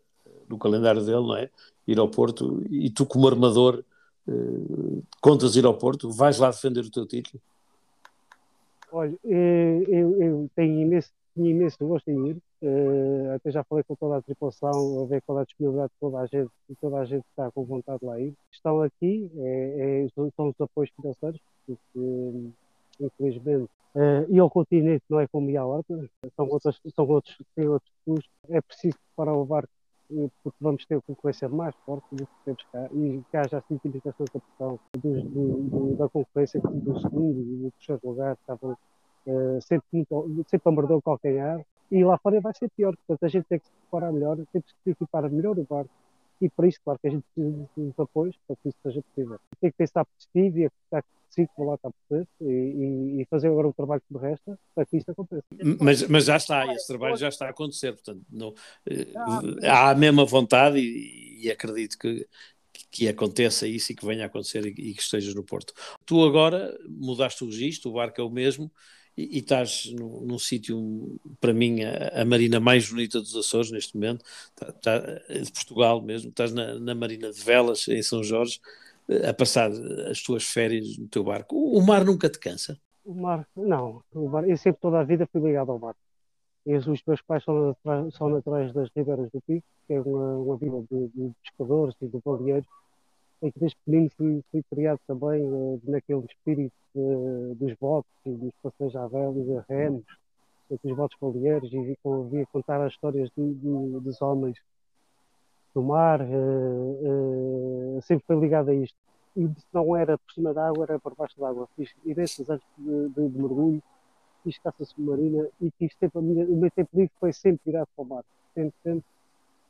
no 0.48 0.58
calendário 0.58 1.04
dele, 1.04 1.26
não 1.26 1.36
é? 1.36 1.50
Ir 1.86 1.98
ao 1.98 2.08
Porto 2.08 2.62
e 2.70 2.90
tu, 2.90 3.04
como 3.04 3.28
armador, 3.28 3.84
eh, 4.28 5.02
contas 5.20 5.56
ir 5.56 5.64
ao 5.64 5.76
Porto, 5.76 6.10
vais 6.10 6.38
lá 6.38 6.50
defender 6.50 6.84
o 6.84 6.90
teu 6.90 7.06
título? 7.06 7.42
Olha, 8.92 9.18
eh, 9.24 9.84
eu, 9.88 10.22
eu 10.22 10.50
tenho 10.54 10.80
imenso, 10.80 11.10
imenso 11.36 11.76
gosto 11.80 12.08
em 12.08 12.28
ir, 12.28 12.36
uh, 12.62 13.32
até 13.34 13.50
já 13.50 13.64
falei 13.64 13.82
com 13.84 13.94
toda 13.96 14.18
a 14.18 14.22
tripulação, 14.22 15.02
a 15.02 15.06
ver 15.06 15.20
qual 15.22 15.38
é 15.38 15.42
a 15.42 15.44
disponibilidade 15.44 15.92
de 15.92 15.98
toda 16.00 16.18
a 16.18 16.26
gente, 16.26 16.50
e 16.68 16.74
toda 16.76 16.98
a 16.98 17.04
gente 17.04 17.24
está 17.28 17.50
com 17.50 17.64
vontade 17.64 17.98
de 18.00 18.06
lá 18.06 18.20
ir. 18.20 18.34
Estão 18.52 18.80
aqui, 18.82 19.30
é, 19.36 20.04
é, 20.04 20.08
são 20.14 20.48
os 20.48 20.60
apoios 20.60 20.90
financeiros, 20.94 21.40
porque 21.66 22.52
infelizmente 23.00 23.70
uh, 23.94 24.26
e 24.28 24.38
ao 24.38 24.50
continente 24.50 25.04
não 25.08 25.20
é 25.20 25.26
como 25.26 25.50
ir 25.50 25.56
à 25.56 25.64
horta, 25.64 26.08
são 26.36 26.48
outros, 26.48 26.80
são 26.94 27.06
outros, 27.06 27.36
têm 27.54 27.68
outros 27.68 27.92
custos. 28.04 28.30
É 28.48 28.60
preciso 28.60 28.96
preparar 29.14 29.34
o 29.34 29.44
barco 29.44 29.70
eh, 30.10 30.28
porque 30.42 30.58
vamos 30.60 30.84
ter 30.84 31.00
concorrência 31.02 31.48
mais 31.48 31.74
forte 31.86 32.06
do 32.14 32.26
que 32.26 32.32
temos 32.44 32.62
cá 32.70 32.88
e 32.92 33.22
que 33.30 33.36
haja 33.36 33.58
a 33.58 33.62
simplificação 33.62 34.26
da 34.32 34.40
pressão 34.40 34.78
do, 34.98 35.22
do, 35.22 35.96
da 35.96 36.08
concorrência 36.08 36.60
do 36.60 37.00
segundo 37.00 37.40
e 37.40 37.56
do 37.56 37.70
terceiro 37.72 38.00
lugar 38.04 38.34
estavam 38.34 38.76
uh, 39.26 39.62
sempre, 39.62 39.86
muito, 39.92 40.44
sempre 40.48 40.68
a 40.68 40.96
o 40.96 41.02
calcanhar 41.02 41.64
e 41.90 42.04
lá 42.04 42.18
fora 42.18 42.40
vai 42.40 42.52
ser 42.54 42.70
pior, 42.76 42.94
portanto 42.96 43.24
a 43.24 43.28
gente 43.28 43.46
tem 43.48 43.58
que 43.58 43.66
se 43.66 43.72
preparar 43.72 44.12
melhor, 44.12 44.36
temos 44.52 44.74
que 44.84 44.90
equipar 44.90 45.30
melhor 45.30 45.58
o 45.58 45.64
barco 45.64 45.90
e 46.44 46.50
para 46.50 46.68
isso, 46.68 46.78
claro 46.84 46.98
que 47.00 47.08
a 47.08 47.10
gente 47.10 47.24
precisa 47.34 47.68
dos 47.74 47.98
apoios 47.98 48.36
para 48.46 48.56
que 48.56 48.68
isso 48.68 48.78
seja 48.82 49.02
possível. 49.02 49.40
Tem 49.60 49.70
que 49.70 49.76
pensar 49.78 50.04
positivo 50.04 50.58
e 50.58 50.66
acreditar 50.66 51.02
que 51.02 51.08
sim, 51.30 51.46
que 51.46 51.62
lá 51.62 51.74
está 51.74 51.90
por 51.90 52.26
e, 52.42 53.22
e, 53.22 53.26
fazer 53.30 53.48
agora 53.48 53.68
o 53.68 53.72
trabalho 53.72 54.02
que 54.06 54.14
me 54.14 54.20
resta 54.20 54.58
para 54.74 54.84
que 54.84 54.98
isso 54.98 55.10
aconteça. 55.10 55.42
Mas, 55.80 56.06
mas 56.06 56.26
já 56.26 56.36
está, 56.36 56.70
esse 56.74 56.86
trabalho 56.86 57.16
já 57.16 57.28
está 57.28 57.46
a 57.46 57.50
acontecer, 57.50 57.92
portanto, 57.92 58.22
não, 58.30 58.52
eh, 58.86 59.06
há 59.66 59.90
a 59.90 59.94
mesma 59.94 60.26
vontade 60.26 60.78
e, 60.78 61.46
e 61.46 61.50
acredito 61.50 61.98
que, 61.98 62.28
que 62.90 63.08
aconteça 63.08 63.66
isso 63.66 63.92
e 63.92 63.94
que 63.94 64.04
venha 64.04 64.24
a 64.24 64.26
acontecer 64.26 64.66
e 64.66 64.92
que 64.92 65.00
estejas 65.00 65.34
no 65.34 65.42
Porto. 65.42 65.72
Tu 66.04 66.22
agora 66.22 66.78
mudaste 66.86 67.42
o 67.42 67.46
registro, 67.46 67.90
o 67.90 67.94
barco 67.94 68.20
é 68.20 68.24
o 68.24 68.30
mesmo, 68.30 68.70
e, 69.16 69.36
e 69.36 69.38
estás 69.38 69.92
no, 69.92 70.20
num 70.20 70.38
sítio, 70.38 71.18
para 71.40 71.52
mim, 71.52 71.82
a, 71.82 72.22
a, 72.22 72.24
marina 72.24 72.58
mais 72.58 72.88
bonita 72.88 73.20
dos 73.20 73.34
Açores 73.36 73.70
neste 73.70 73.94
momento, 73.94 74.24
tá, 74.54 74.72
tá, 74.72 74.98
de 74.98 75.52
Portugal 75.52 76.00
mesmo, 76.00 76.30
estás 76.30 76.52
na, 76.52 76.78
na 76.78 76.94
Marina 76.94 77.32
de 77.32 77.40
Velas, 77.40 77.86
em 77.88 78.02
São 78.02 78.22
Jorge, 78.22 78.60
a 79.28 79.32
passar 79.34 79.70
as 80.10 80.22
tuas 80.22 80.44
férias 80.44 80.96
no 80.98 81.08
teu 81.08 81.22
barco. 81.22 81.54
O, 81.56 81.78
o 81.78 81.86
mar 81.86 82.04
nunca 82.04 82.28
te 82.28 82.38
cansa? 82.38 82.78
O 83.04 83.14
mar, 83.14 83.46
não. 83.54 84.02
O 84.14 84.28
mar, 84.28 84.48
eu 84.48 84.56
sempre 84.56 84.80
toda 84.80 85.00
a 85.00 85.04
vida 85.04 85.28
fui 85.30 85.40
ligado 85.42 85.70
ao 85.70 85.78
mar. 85.78 85.94
E 86.66 86.74
os 86.74 86.86
meus 86.86 87.20
pais 87.20 87.44
são, 87.44 87.76
são 88.12 88.30
naturais 88.30 88.72
das 88.72 88.88
Ribeiras 88.96 89.30
do 89.30 89.40
Pico, 89.42 89.66
que 89.86 89.92
é 89.92 90.00
uma, 90.00 90.38
uma 90.38 90.56
vila 90.56 90.82
de, 90.90 91.08
de 91.08 91.30
pescadores 91.42 91.94
e 92.00 92.06
de 92.06 92.18
balneeiros, 92.24 92.66
em 93.44 93.50
que 93.50 93.60
desde 93.60 93.76
pequenino 93.84 94.10
fui, 94.16 94.42
fui 94.50 94.62
criado 94.70 94.98
também 95.06 95.42
uh, 95.44 95.80
naquele 95.84 96.24
espírito 96.24 96.74
uh, 96.94 97.54
dos 97.56 97.74
botes, 97.74 98.10
dos 98.24 98.52
passeios 98.62 98.96
à 98.96 99.06
vela 99.06 99.38
e 99.38 99.44
de 99.44 99.62
remos, 99.68 100.02
dos 100.82 100.96
botes 100.96 101.18
balneeiros, 101.20 101.70
e 101.70 101.78
vi, 101.78 101.98
via 102.30 102.46
contar 102.46 102.80
as 102.80 102.94
histórias 102.94 103.30
de, 103.36 103.54
de, 103.54 104.00
dos 104.00 104.22
homens 104.22 104.56
do 105.74 105.82
mar, 105.82 106.22
uh, 106.22 108.00
sempre 108.00 108.24
foi 108.26 108.40
ligado 108.40 108.70
a 108.70 108.74
isto. 108.74 108.96
E 109.36 109.46
se 109.46 109.66
não 109.74 109.94
era 109.94 110.16
por 110.16 110.32
cima 110.32 110.54
da 110.54 110.68
água, 110.68 110.84
era 110.84 110.98
por 110.98 111.14
baixo 111.14 111.38
da 111.38 111.48
água. 111.48 111.68
Fiz 111.76 111.94
imensos 112.02 112.48
anos 112.48 112.64
de, 112.78 113.08
de, 113.10 113.28
de 113.28 113.38
mergulho, 113.38 113.82
fiz 114.42 114.56
caça 114.58 114.86
submarina 114.86 115.48
e 115.60 115.70
tive 115.72 115.92
sempre, 116.00 116.22
minha, 116.22 116.46
o 116.46 116.56
meu 116.56 116.70
tempo 116.70 116.88
livre 116.94 117.12
foi 117.20 117.32
sempre 117.32 117.60
virado 117.66 117.88
para 117.94 118.04
o 118.04 118.08
mar. 118.08 118.24
Sempre, 118.54 118.74
sempre. 118.82 119.04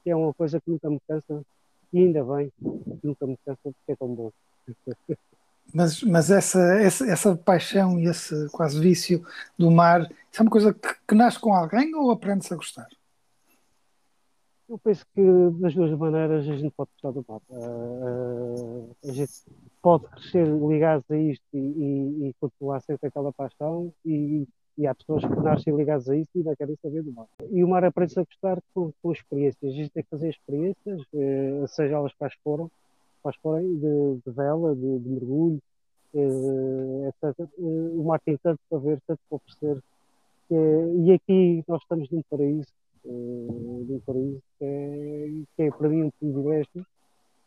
É 0.06 0.14
uma 0.14 0.32
coisa 0.32 0.60
que 0.60 0.70
nunca 0.70 0.88
me 0.88 1.00
cansa 1.08 1.42
e 1.94 1.98
ainda 1.98 2.24
bem, 2.24 2.52
nunca 3.04 3.24
me 3.24 3.38
cansa 3.46 3.60
porque 3.62 3.92
é 3.92 3.96
tão 3.96 4.08
bom. 4.12 4.32
Mas, 5.72 6.02
mas 6.02 6.28
essa, 6.28 6.58
essa, 6.80 7.06
essa 7.06 7.36
paixão 7.36 8.00
e 8.00 8.06
esse 8.06 8.48
quase 8.50 8.80
vício 8.80 9.24
do 9.56 9.70
mar, 9.70 10.02
isso 10.02 10.40
é 10.40 10.42
uma 10.42 10.50
coisa 10.50 10.74
que, 10.74 10.88
que 11.06 11.14
nasce 11.14 11.38
com 11.38 11.54
alguém 11.54 11.94
ou 11.94 12.10
aprende-se 12.10 12.52
a 12.52 12.56
gostar? 12.56 12.88
Eu 14.68 14.76
penso 14.78 15.06
que 15.14 15.22
das 15.60 15.72
duas 15.72 15.96
maneiras 15.96 16.48
a 16.48 16.56
gente 16.56 16.74
pode 16.76 16.90
gostar 16.94 17.12
do 17.12 17.24
mapa. 17.28 17.44
Uh, 17.50 18.96
a 19.04 19.12
gente 19.12 19.32
pode 19.80 20.08
crescer 20.08 20.46
ligados 20.46 21.08
a 21.10 21.16
isto 21.16 21.44
e, 21.52 21.58
e, 21.58 22.28
e 22.28 22.34
continuar 22.40 22.80
sempre 22.80 23.06
aquela 23.06 23.32
paixão 23.32 23.92
e, 24.04 24.48
e, 24.78 24.86
há 24.86 24.94
pessoas 24.94 25.24
que 25.24 25.40
nascem 25.40 25.76
ligadas 25.76 26.08
a 26.08 26.16
isso 26.16 26.30
e 26.34 26.38
ainda 26.38 26.56
querem 26.56 26.76
saber 26.82 27.02
do 27.02 27.12
mar. 27.12 27.26
E 27.50 27.62
o 27.62 27.68
mar 27.68 27.84
aprende-se 27.84 28.18
a 28.18 28.24
gostar 28.24 28.58
com, 28.74 28.92
com 29.02 29.12
experiências. 29.12 29.72
A 29.72 29.74
gente 29.74 29.90
tem 29.90 30.02
que 30.02 30.10
fazer 30.10 30.28
experiências, 30.30 31.00
uh, 31.12 31.68
seja 31.68 31.94
elas 31.94 32.12
quais 32.14 32.34
foram, 32.42 32.70
quais 33.22 33.36
forem, 33.38 33.74
de, 33.76 34.20
de 34.26 34.32
vela, 34.32 34.74
de, 34.74 34.98
de 34.98 35.08
mergulho, 35.08 35.60
uh, 36.14 37.08
etc. 37.08 37.48
o 37.58 38.04
mar 38.04 38.20
tem 38.20 38.36
tanto 38.42 38.60
para 38.68 38.78
ver, 38.78 39.00
tanto 39.06 39.20
para 39.28 39.36
oferecer. 39.36 39.82
e 40.50 41.12
aqui 41.12 41.64
nós 41.68 41.82
estamos 41.82 42.08
num 42.10 42.22
paraíso 42.28 42.72
uh, 43.04 43.84
do 43.86 44.02
paraíso, 44.04 44.42
que 44.58 44.64
é, 44.64 45.28
que 45.56 45.62
é 45.62 45.70
para 45.70 45.88
mim 45.88 46.04
um 46.04 46.10
privilégio 46.10 46.86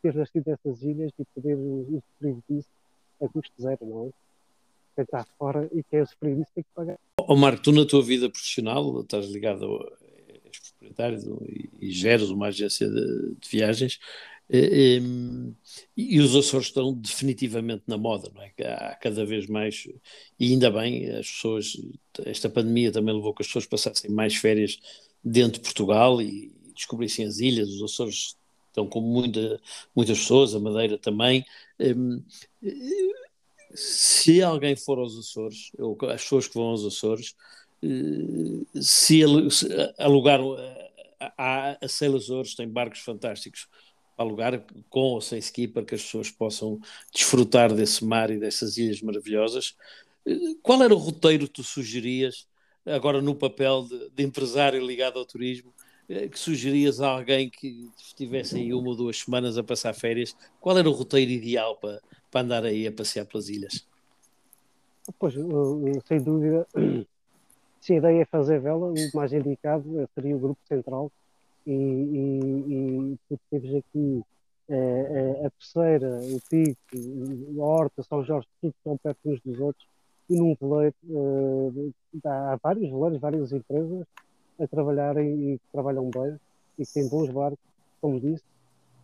ter 0.02 0.14
nascido 0.14 0.46
nessas 0.48 0.82
ilhas 0.84 1.12
e 1.20 1.26
poder 1.36 1.56
usufruir 1.56 2.38
disso 2.50 2.70
a 3.22 3.28
custo 3.28 3.52
zero, 3.62 3.86
não 3.86 4.06
é? 4.06 4.27
Quem 4.98 5.04
está 5.04 5.24
fora 5.38 5.70
e 5.72 5.84
quer 5.84 6.02
usufruir 6.02 6.38
disso 6.38 6.50
tem 6.56 6.64
que 6.64 6.70
pagar. 6.74 6.98
Oh, 7.20 7.36
Marco, 7.36 7.62
tu 7.62 7.72
na 7.72 7.86
tua 7.86 8.02
vida 8.02 8.28
profissional 8.32 9.02
estás 9.02 9.28
ligado 9.28 9.64
a 9.64 10.08
és 10.48 10.60
proprietário 10.72 11.40
e, 11.48 11.70
e 11.88 11.92
geres 11.92 12.30
uma 12.30 12.48
agência 12.48 12.90
de, 12.90 13.36
de, 13.40 13.50
viagens 13.50 14.00
E, 14.50 15.00
e, 15.96 16.20
os 16.20 16.36
Açores 16.36 16.68
estão 16.68 16.94
definitivamente 16.94 17.84
na 17.86 17.96
moda, 17.96 18.32
não 18.34 18.42
é? 18.42 18.52
Há 18.64 18.96
cada 18.96 19.24
vez 19.24 19.46
mais, 19.46 19.88
e 20.40 20.52
ainda 20.52 20.72
bem, 20.72 21.12
as 21.12 21.30
pessoas, 21.30 21.78
esta 22.26 22.50
pandemia 22.50 22.92
também 22.92 23.14
levou 23.14 23.36
que 23.36 23.44
as 23.44 23.48
pessoas 23.48 23.68
passassem 23.68 24.10
mais 24.10 24.36
férias 24.36 24.80
dentro 25.24 25.60
de 25.60 25.66
Portugal 25.66 26.20
e 26.22 26.52
descobrissem 26.74 27.26
as 27.26 27.40
ilhas, 27.40 27.70
os 27.70 27.84
Açores 27.84 28.36
estão 28.68 28.88
com 28.88 29.02
muita, 29.02 29.60
muitas 29.96 30.18
pessoas, 30.20 30.56
a 30.56 30.60
Madeira 30.60 30.98
também. 30.98 31.46
Se 33.80 34.42
alguém 34.42 34.76
for 34.76 34.98
aos 34.98 35.16
Açores, 35.16 35.72
ou 35.78 35.96
as 36.10 36.24
pessoas 36.24 36.48
que 36.48 36.56
vão 36.56 36.70
aos 36.70 36.84
Açores, 36.84 37.36
se 38.82 39.22
alugar 40.00 40.40
a, 41.38 41.78
a 41.80 41.88
Sail 41.88 42.16
Açores 42.16 42.56
tem 42.56 42.68
barcos 42.68 43.00
fantásticos 43.02 43.68
alugar 44.18 44.66
com 44.90 45.00
ou 45.00 45.22
sem 45.22 45.38
ski 45.38 45.68
para 45.68 45.86
que 45.86 45.94
as 45.94 46.02
pessoas 46.02 46.32
possam 46.32 46.80
desfrutar 47.14 47.72
desse 47.72 48.04
mar 48.04 48.32
e 48.32 48.40
dessas 48.40 48.78
ilhas 48.78 49.00
maravilhosas. 49.02 49.76
Qual 50.64 50.82
era 50.82 50.94
o 50.94 50.98
roteiro 50.98 51.46
que 51.46 51.54
tu 51.54 51.64
sugerias, 51.64 52.48
agora 52.84 53.22
no 53.22 53.36
papel 53.36 53.84
de, 53.84 54.10
de 54.10 54.24
empresário 54.24 54.84
ligado 54.84 55.20
ao 55.20 55.26
turismo, 55.26 55.72
eh, 56.10 56.28
que 56.28 56.40
sugerias 56.40 57.00
a 57.00 57.10
alguém 57.10 57.50
que 57.50 57.90
estivesse 57.98 58.56
aí 58.56 58.74
uma 58.74 58.90
ou 58.90 58.96
duas 58.96 59.20
semanas 59.20 59.58
a 59.58 59.64
passar 59.64 59.94
férias? 59.94 60.36
Qual 60.60 60.78
era 60.78 60.90
o 60.90 60.94
roteiro 60.94 61.32
ideal 61.32 61.78
para, 61.78 62.02
para 62.32 62.42
andar 62.42 62.64
aí 62.64 62.88
a 62.88 62.92
passear 62.92 63.26
pelas 63.26 63.50
ilhas? 63.50 63.86
Pois, 65.18 65.34
sem 66.06 66.22
dúvida, 66.22 66.68
se 67.80 67.94
a 67.94 67.98
ideia 67.98 68.22
é 68.22 68.26
fazer 68.26 68.60
vela, 68.60 68.88
o 68.88 68.96
mais 69.14 69.32
indicado 69.32 70.10
seria 70.14 70.36
o 70.36 70.40
grupo 70.40 70.60
central, 70.68 71.12
e, 71.66 71.72
e, 71.72 73.18
e 73.32 73.38
temos 73.50 73.76
aqui 73.76 74.24
é, 74.70 75.46
a 75.46 75.50
Terceira, 75.52 76.20
o 76.22 76.42
Pico, 76.50 77.62
a 77.62 77.66
Horta, 77.66 78.04
São 78.04 78.24
Jorge, 78.24 78.48
tudo 78.62 78.74
estão 78.78 78.98
perto 78.98 79.20
uns 79.26 79.42
dos 79.42 79.60
outros, 79.60 79.88
e 80.30 80.38
num 80.38 80.56
veleiro 80.60 80.96
é, 82.26 82.28
há 82.28 82.60
vários 82.62 82.90
veleiros, 82.90 83.20
várias 83.20 83.52
empresas 83.54 84.06
a 84.60 84.68
trabalharem 84.68 85.54
e 85.54 85.58
que 85.58 85.66
trabalham 85.72 86.10
bem 86.10 86.38
e 86.78 86.86
que 86.86 86.94
têm 86.94 87.08
bons 87.08 87.30
barcos, 87.30 87.60
como 88.02 88.20
disse, 88.20 88.44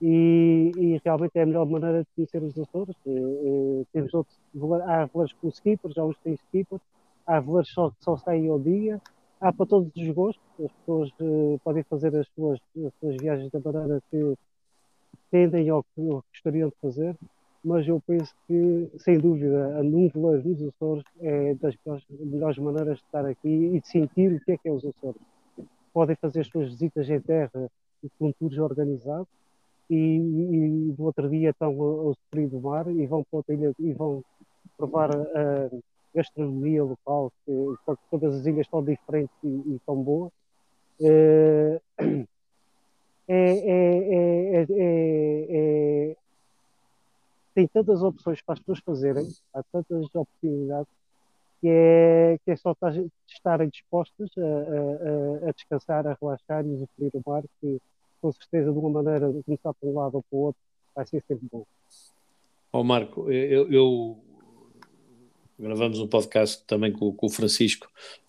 e, 0.06 0.72
e, 0.76 1.02
realmente 1.06 1.32
é 1.36 1.44
a 1.44 1.46
melhor 1.46 1.66
maneira 1.66 2.00
de 2.00 2.08
conhecer 2.13 2.44
os 2.44 2.60
Açores. 2.60 2.94
É, 3.08 3.12
é, 3.12 3.86
temos 3.94 4.13
outros, 4.13 4.38
há 4.86 5.06
veleiros 5.06 5.34
com 5.39 5.48
skipper, 5.48 5.92
já 5.94 6.04
os 6.04 6.18
têm 6.18 6.34
skipper, 6.34 6.78
há 7.26 7.39
veleiros 7.39 7.70
só, 7.70 7.89
que 7.89 8.04
só 8.04 8.18
saem 8.18 8.50
ao 8.50 8.60
dia, 8.60 9.02
há 9.39 9.54
para 9.54 9.66
todos 9.66 9.96
os 9.96 10.10
gostos, 10.10 10.44
as 10.60 10.72
pessoas 10.74 11.10
uh, 11.22 11.58
podem 11.63 11.84
fazer 11.84 12.13
as 12.18 12.28
suas, 12.36 12.60
as 12.86 12.94
suas 13.00 13.16
viagens 13.16 13.50
da 13.50 13.62
maneira 13.62 14.04
que 14.12 14.34
tendem 15.32 15.72
ou 15.72 15.84
que 15.84 16.02
gostariam 16.02 16.68
de 16.68 16.76
fazer, 16.82 17.16
mas 17.63 17.88
eu 17.88 18.04
penso 18.06 18.36
que, 18.46 18.89
sem 18.98 19.18
dúvida, 19.18 19.82
num 19.84 20.10
veleiro 20.10 20.50
nos 20.50 20.62
Açores 20.63 21.06
é 21.22 21.56
das 21.56 21.76
melhores, 21.86 22.06
melhores, 22.10 22.58
maneiras 22.58 22.98
de 22.98 23.06
estar 23.06 23.26
aqui 23.26 23.48
e 23.48 23.80
de 23.80 23.88
sentir 23.88 24.34
o 24.34 24.39
que 24.42 24.52
é 24.52 24.58
que 24.58 24.68
é 24.68 24.72
os 24.72 24.84
Açores. 24.84 25.22
Podem 25.94 26.18
fazer 26.18 26.42
as 26.42 26.48
suas 26.48 26.70
visitas 26.72 27.10
em 27.10 27.22
terra 27.22 27.72
com 28.20 28.34
tours 28.34 28.58
organizados 28.58 29.30
e, 29.89 29.96
e, 29.96 30.91
do 30.93 31.04
outro 31.04 31.30
dia 31.30 31.50
estão 31.52 31.69
ao 31.82 32.15
frio 32.30 32.50
do 32.50 32.60
mar 32.62 32.88
e 32.88 33.06
vão 33.06 33.24
para 33.24 33.38
outra 33.38 33.54
ilha 33.54 33.74
e 33.80 33.93
vão 33.93 34.24
provar 34.78 35.15
a, 35.15 35.69
gastronomia 36.13 36.84
local, 36.84 37.32
que, 37.46 37.52
todas 38.12 38.36
as 38.36 38.46
ilhas 38.46 38.67
estão 38.67 38.84
diferentes 38.84 39.36
e, 39.43 39.48
e 39.48 39.82
tão 39.86 40.02
boas. 40.02 40.32
É, 43.26 43.36
é, 43.39 44.65
é, 44.69 46.15
tem 47.56 47.67
tantas 47.67 48.04
opções 48.04 48.41
para 48.41 48.54
as 48.54 48.60
pessoas 48.60 48.80
fazerem, 48.80 49.28
há 49.54 49.63
tantas 49.72 50.13
oportunidades, 50.13 50.91
que 51.62 51.69
é, 51.69 52.38
que 52.43 52.52
é 52.52 52.56
só 52.58 52.76
estarem 53.26 53.69
dispostas 53.69 54.30
a, 54.38 54.41
a, 54.41 55.50
a, 55.50 55.52
descansar, 55.54 56.06
a 56.06 56.17
relaxar 56.19 56.65
e 56.65 56.72
usufruir 56.72 57.12
o 57.13 57.22
mar, 57.26 57.43
que 57.62 57.80
com 58.24 58.32
certeza 58.32 58.72
de 58.72 58.80
uma 58.80 58.90
maneira, 58.90 59.34
de 59.34 59.44
começar 59.44 59.74
para 59.74 59.90
um 59.90 59.96
lado 59.96 60.16
ou 60.16 60.24
para 60.24 60.38
o 60.38 60.40
outro, 60.40 60.62
vai 60.96 61.06
ser 61.06 61.22
sempre 61.28 61.46
bom. 61.52 61.66
Ó 62.72 62.80
oh, 62.80 62.84
Marco, 62.84 63.30
eu, 63.30 63.70
eu 63.70 64.18
gravamos 65.60 66.00
um 66.00 66.08
podcast 66.08 66.64
também 66.66 66.94
com, 66.94 67.14
com 67.14 67.26
o 67.26 67.30
Francisco 67.30 67.86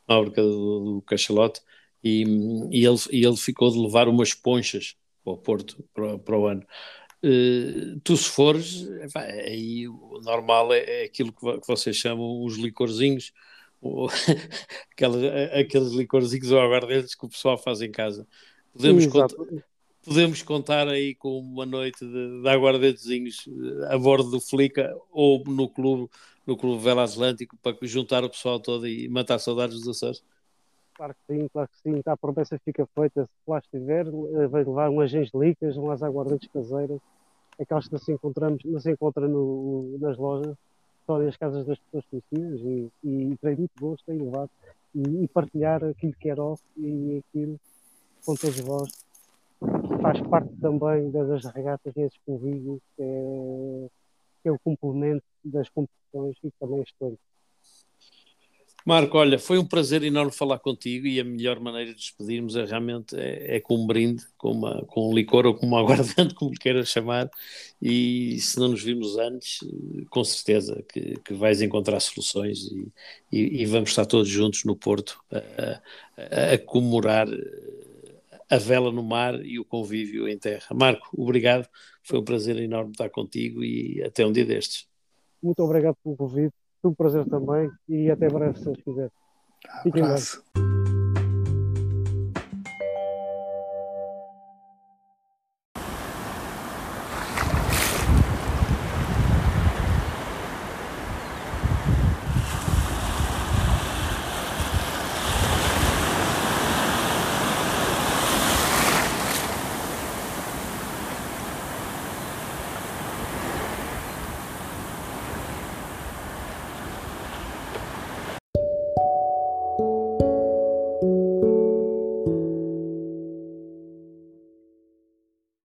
Nóbrega 0.08 0.42
do, 0.42 0.96
do 0.96 1.02
Cachalote 1.02 1.60
e, 2.02 2.24
e, 2.72 2.84
ele, 2.84 2.98
e 3.12 3.24
ele 3.24 3.36
ficou 3.36 3.70
de 3.70 3.78
levar 3.78 4.08
umas 4.08 4.34
ponchas 4.34 4.96
para 5.22 5.32
o 5.32 5.38
Porto 5.38 5.82
para, 5.94 6.18
para 6.18 6.38
o 6.38 6.46
ano. 6.48 6.66
Uh, 7.22 8.00
tu 8.00 8.16
se 8.16 8.28
fores, 8.28 8.86
aí 9.14 9.86
o 9.86 10.20
normal 10.24 10.74
é, 10.74 11.02
é 11.02 11.04
aquilo 11.04 11.32
que, 11.32 11.60
que, 11.60 11.66
vocês 11.68 11.96
chamam 11.96 12.44
os 12.44 12.56
licorzinhos, 12.56 13.32
aqueles, 14.90 15.52
aqueles 15.52 15.92
licorzinhos 15.92 16.50
ou 16.50 16.60
aguardentes 16.60 17.14
que 17.14 17.24
o 17.24 17.28
pessoal 17.28 17.56
faz 17.56 17.80
em 17.80 17.92
casa. 17.92 18.26
Podemos, 18.74 19.06
contar, 19.06 19.36
podemos 20.04 20.42
contar 20.42 20.88
aí 20.88 21.14
com 21.14 21.38
uma 21.38 21.66
noite 21.66 22.04
de, 22.04 22.42
de 22.42 22.48
aguardentezinhos 22.48 23.48
eh, 23.48 23.94
a 23.94 23.98
bordo 23.98 24.30
do 24.30 24.40
Flica 24.40 24.94
ou 25.10 25.42
no 25.44 25.68
clube 25.68 26.08
no 26.46 26.56
Clube 26.56 26.82
Vela 26.82 27.04
Atlântico 27.04 27.56
para 27.56 27.74
juntar 27.82 28.22
o 28.22 28.28
pessoal 28.28 28.60
todo 28.60 28.86
e 28.86 29.08
matar 29.08 29.38
saudades 29.38 29.80
dos 29.80 29.96
Açores? 29.96 30.22
Claro 30.94 31.14
que 31.14 31.34
sim, 31.34 31.48
claro 31.48 31.68
que 31.68 31.78
sim. 31.78 32.02
Tá, 32.02 32.12
a 32.12 32.16
promessa 32.16 32.58
fica 32.64 32.86
feita. 32.94 33.24
Se 33.24 33.50
lá 33.50 33.58
estiver, 33.58 34.06
eh, 34.06 34.46
vai 34.46 34.62
levar 34.62 34.90
umas 34.90 35.10
gengelicas, 35.10 35.76
umas 35.76 36.02
aguardentes 36.02 36.48
caseiras, 36.52 37.00
aquelas 37.58 37.86
que 37.86 37.92
não 37.92 37.98
se, 37.98 38.12
encontramos, 38.12 38.62
não 38.64 38.80
se 38.80 38.90
encontra 38.90 39.26
no, 39.26 39.96
nas 39.98 40.16
lojas, 40.16 40.54
só 41.06 41.18
nas 41.18 41.36
casas 41.36 41.66
das 41.66 41.78
pessoas 41.78 42.04
conhecidas 42.10 42.60
e, 42.60 42.90
e 43.02 43.36
terei 43.40 43.56
muito 43.56 43.72
gosto 43.80 44.12
em 44.12 44.18
levar 44.18 44.48
e, 44.94 45.24
e, 45.24 45.28
partilhar 45.28 45.82
aquilo 45.84 46.14
que 46.14 46.30
era 46.30 46.42
off 46.42 46.62
e 46.76 47.22
aquilo 47.28 47.58
com 48.24 48.34
todos 48.34 48.60
vós. 48.60 48.90
Faz 50.00 50.20
parte 50.28 50.54
também 50.60 51.10
das 51.10 51.44
regatas 51.46 51.92
e 51.96 52.00
esses 52.00 52.18
convívios, 52.26 52.80
que 52.96 53.02
é, 53.02 53.88
que 54.42 54.48
é 54.48 54.52
o 54.52 54.58
complemento 54.58 55.24
das 55.44 55.68
competições 55.68 56.36
e 56.42 56.50
também 56.58 56.82
histórico. 56.82 57.20
Marco, 58.86 59.16
olha, 59.16 59.38
foi 59.38 59.56
um 59.58 59.64
prazer 59.64 60.02
enorme 60.02 60.30
falar 60.30 60.58
contigo 60.58 61.06
e 61.06 61.18
a 61.18 61.24
melhor 61.24 61.58
maneira 61.58 61.90
de 61.90 61.96
despedirmos 61.96 62.54
é 62.54 62.66
realmente 62.66 63.16
é, 63.16 63.56
é 63.56 63.60
com 63.60 63.76
um 63.76 63.86
brinde, 63.86 64.22
com, 64.36 64.52
uma, 64.52 64.84
com 64.84 65.08
um 65.08 65.14
licor 65.14 65.46
ou 65.46 65.54
com 65.54 65.64
uma 65.66 65.80
aguardante, 65.80 66.34
como 66.34 66.50
queiras 66.52 66.90
chamar, 66.90 67.30
e 67.80 68.38
se 68.40 68.58
não 68.58 68.68
nos 68.68 68.82
vimos 68.82 69.16
antes, 69.16 69.60
com 70.10 70.22
certeza 70.22 70.84
que, 70.92 71.18
que 71.24 71.32
vais 71.32 71.62
encontrar 71.62 71.98
soluções 71.98 72.66
e, 72.66 72.92
e, 73.32 73.62
e, 73.62 73.66
vamos 73.66 73.88
estar 73.88 74.04
todos 74.04 74.28
juntos 74.28 74.64
no 74.64 74.76
Porto 74.76 75.18
a, 75.32 75.80
a, 76.20 76.52
a 76.52 76.58
comemorar 76.58 77.26
a 78.50 78.56
vela 78.56 78.90
no 78.90 79.02
mar 79.02 79.34
e 79.44 79.58
o 79.58 79.64
convívio 79.64 80.28
em 80.28 80.38
terra. 80.38 80.66
Marco, 80.72 81.08
obrigado, 81.12 81.68
foi 82.02 82.18
um 82.18 82.24
prazer 82.24 82.56
enorme 82.58 82.92
estar 82.92 83.10
contigo 83.10 83.62
e 83.62 84.02
até 84.02 84.26
um 84.26 84.32
dia 84.32 84.44
destes. 84.44 84.86
Muito 85.42 85.60
obrigado 85.60 85.96
pelo 86.02 86.16
convite, 86.16 86.54
foi 86.80 86.90
um 86.90 86.94
prazer 86.94 87.26
também 87.26 87.70
e 87.88 88.10
até 88.10 88.28
breve, 88.28 88.58
se 88.58 88.64
Deus 88.64 88.80
quiser. 88.82 89.10
Fiquem 89.82 90.02
bem. 90.02 90.73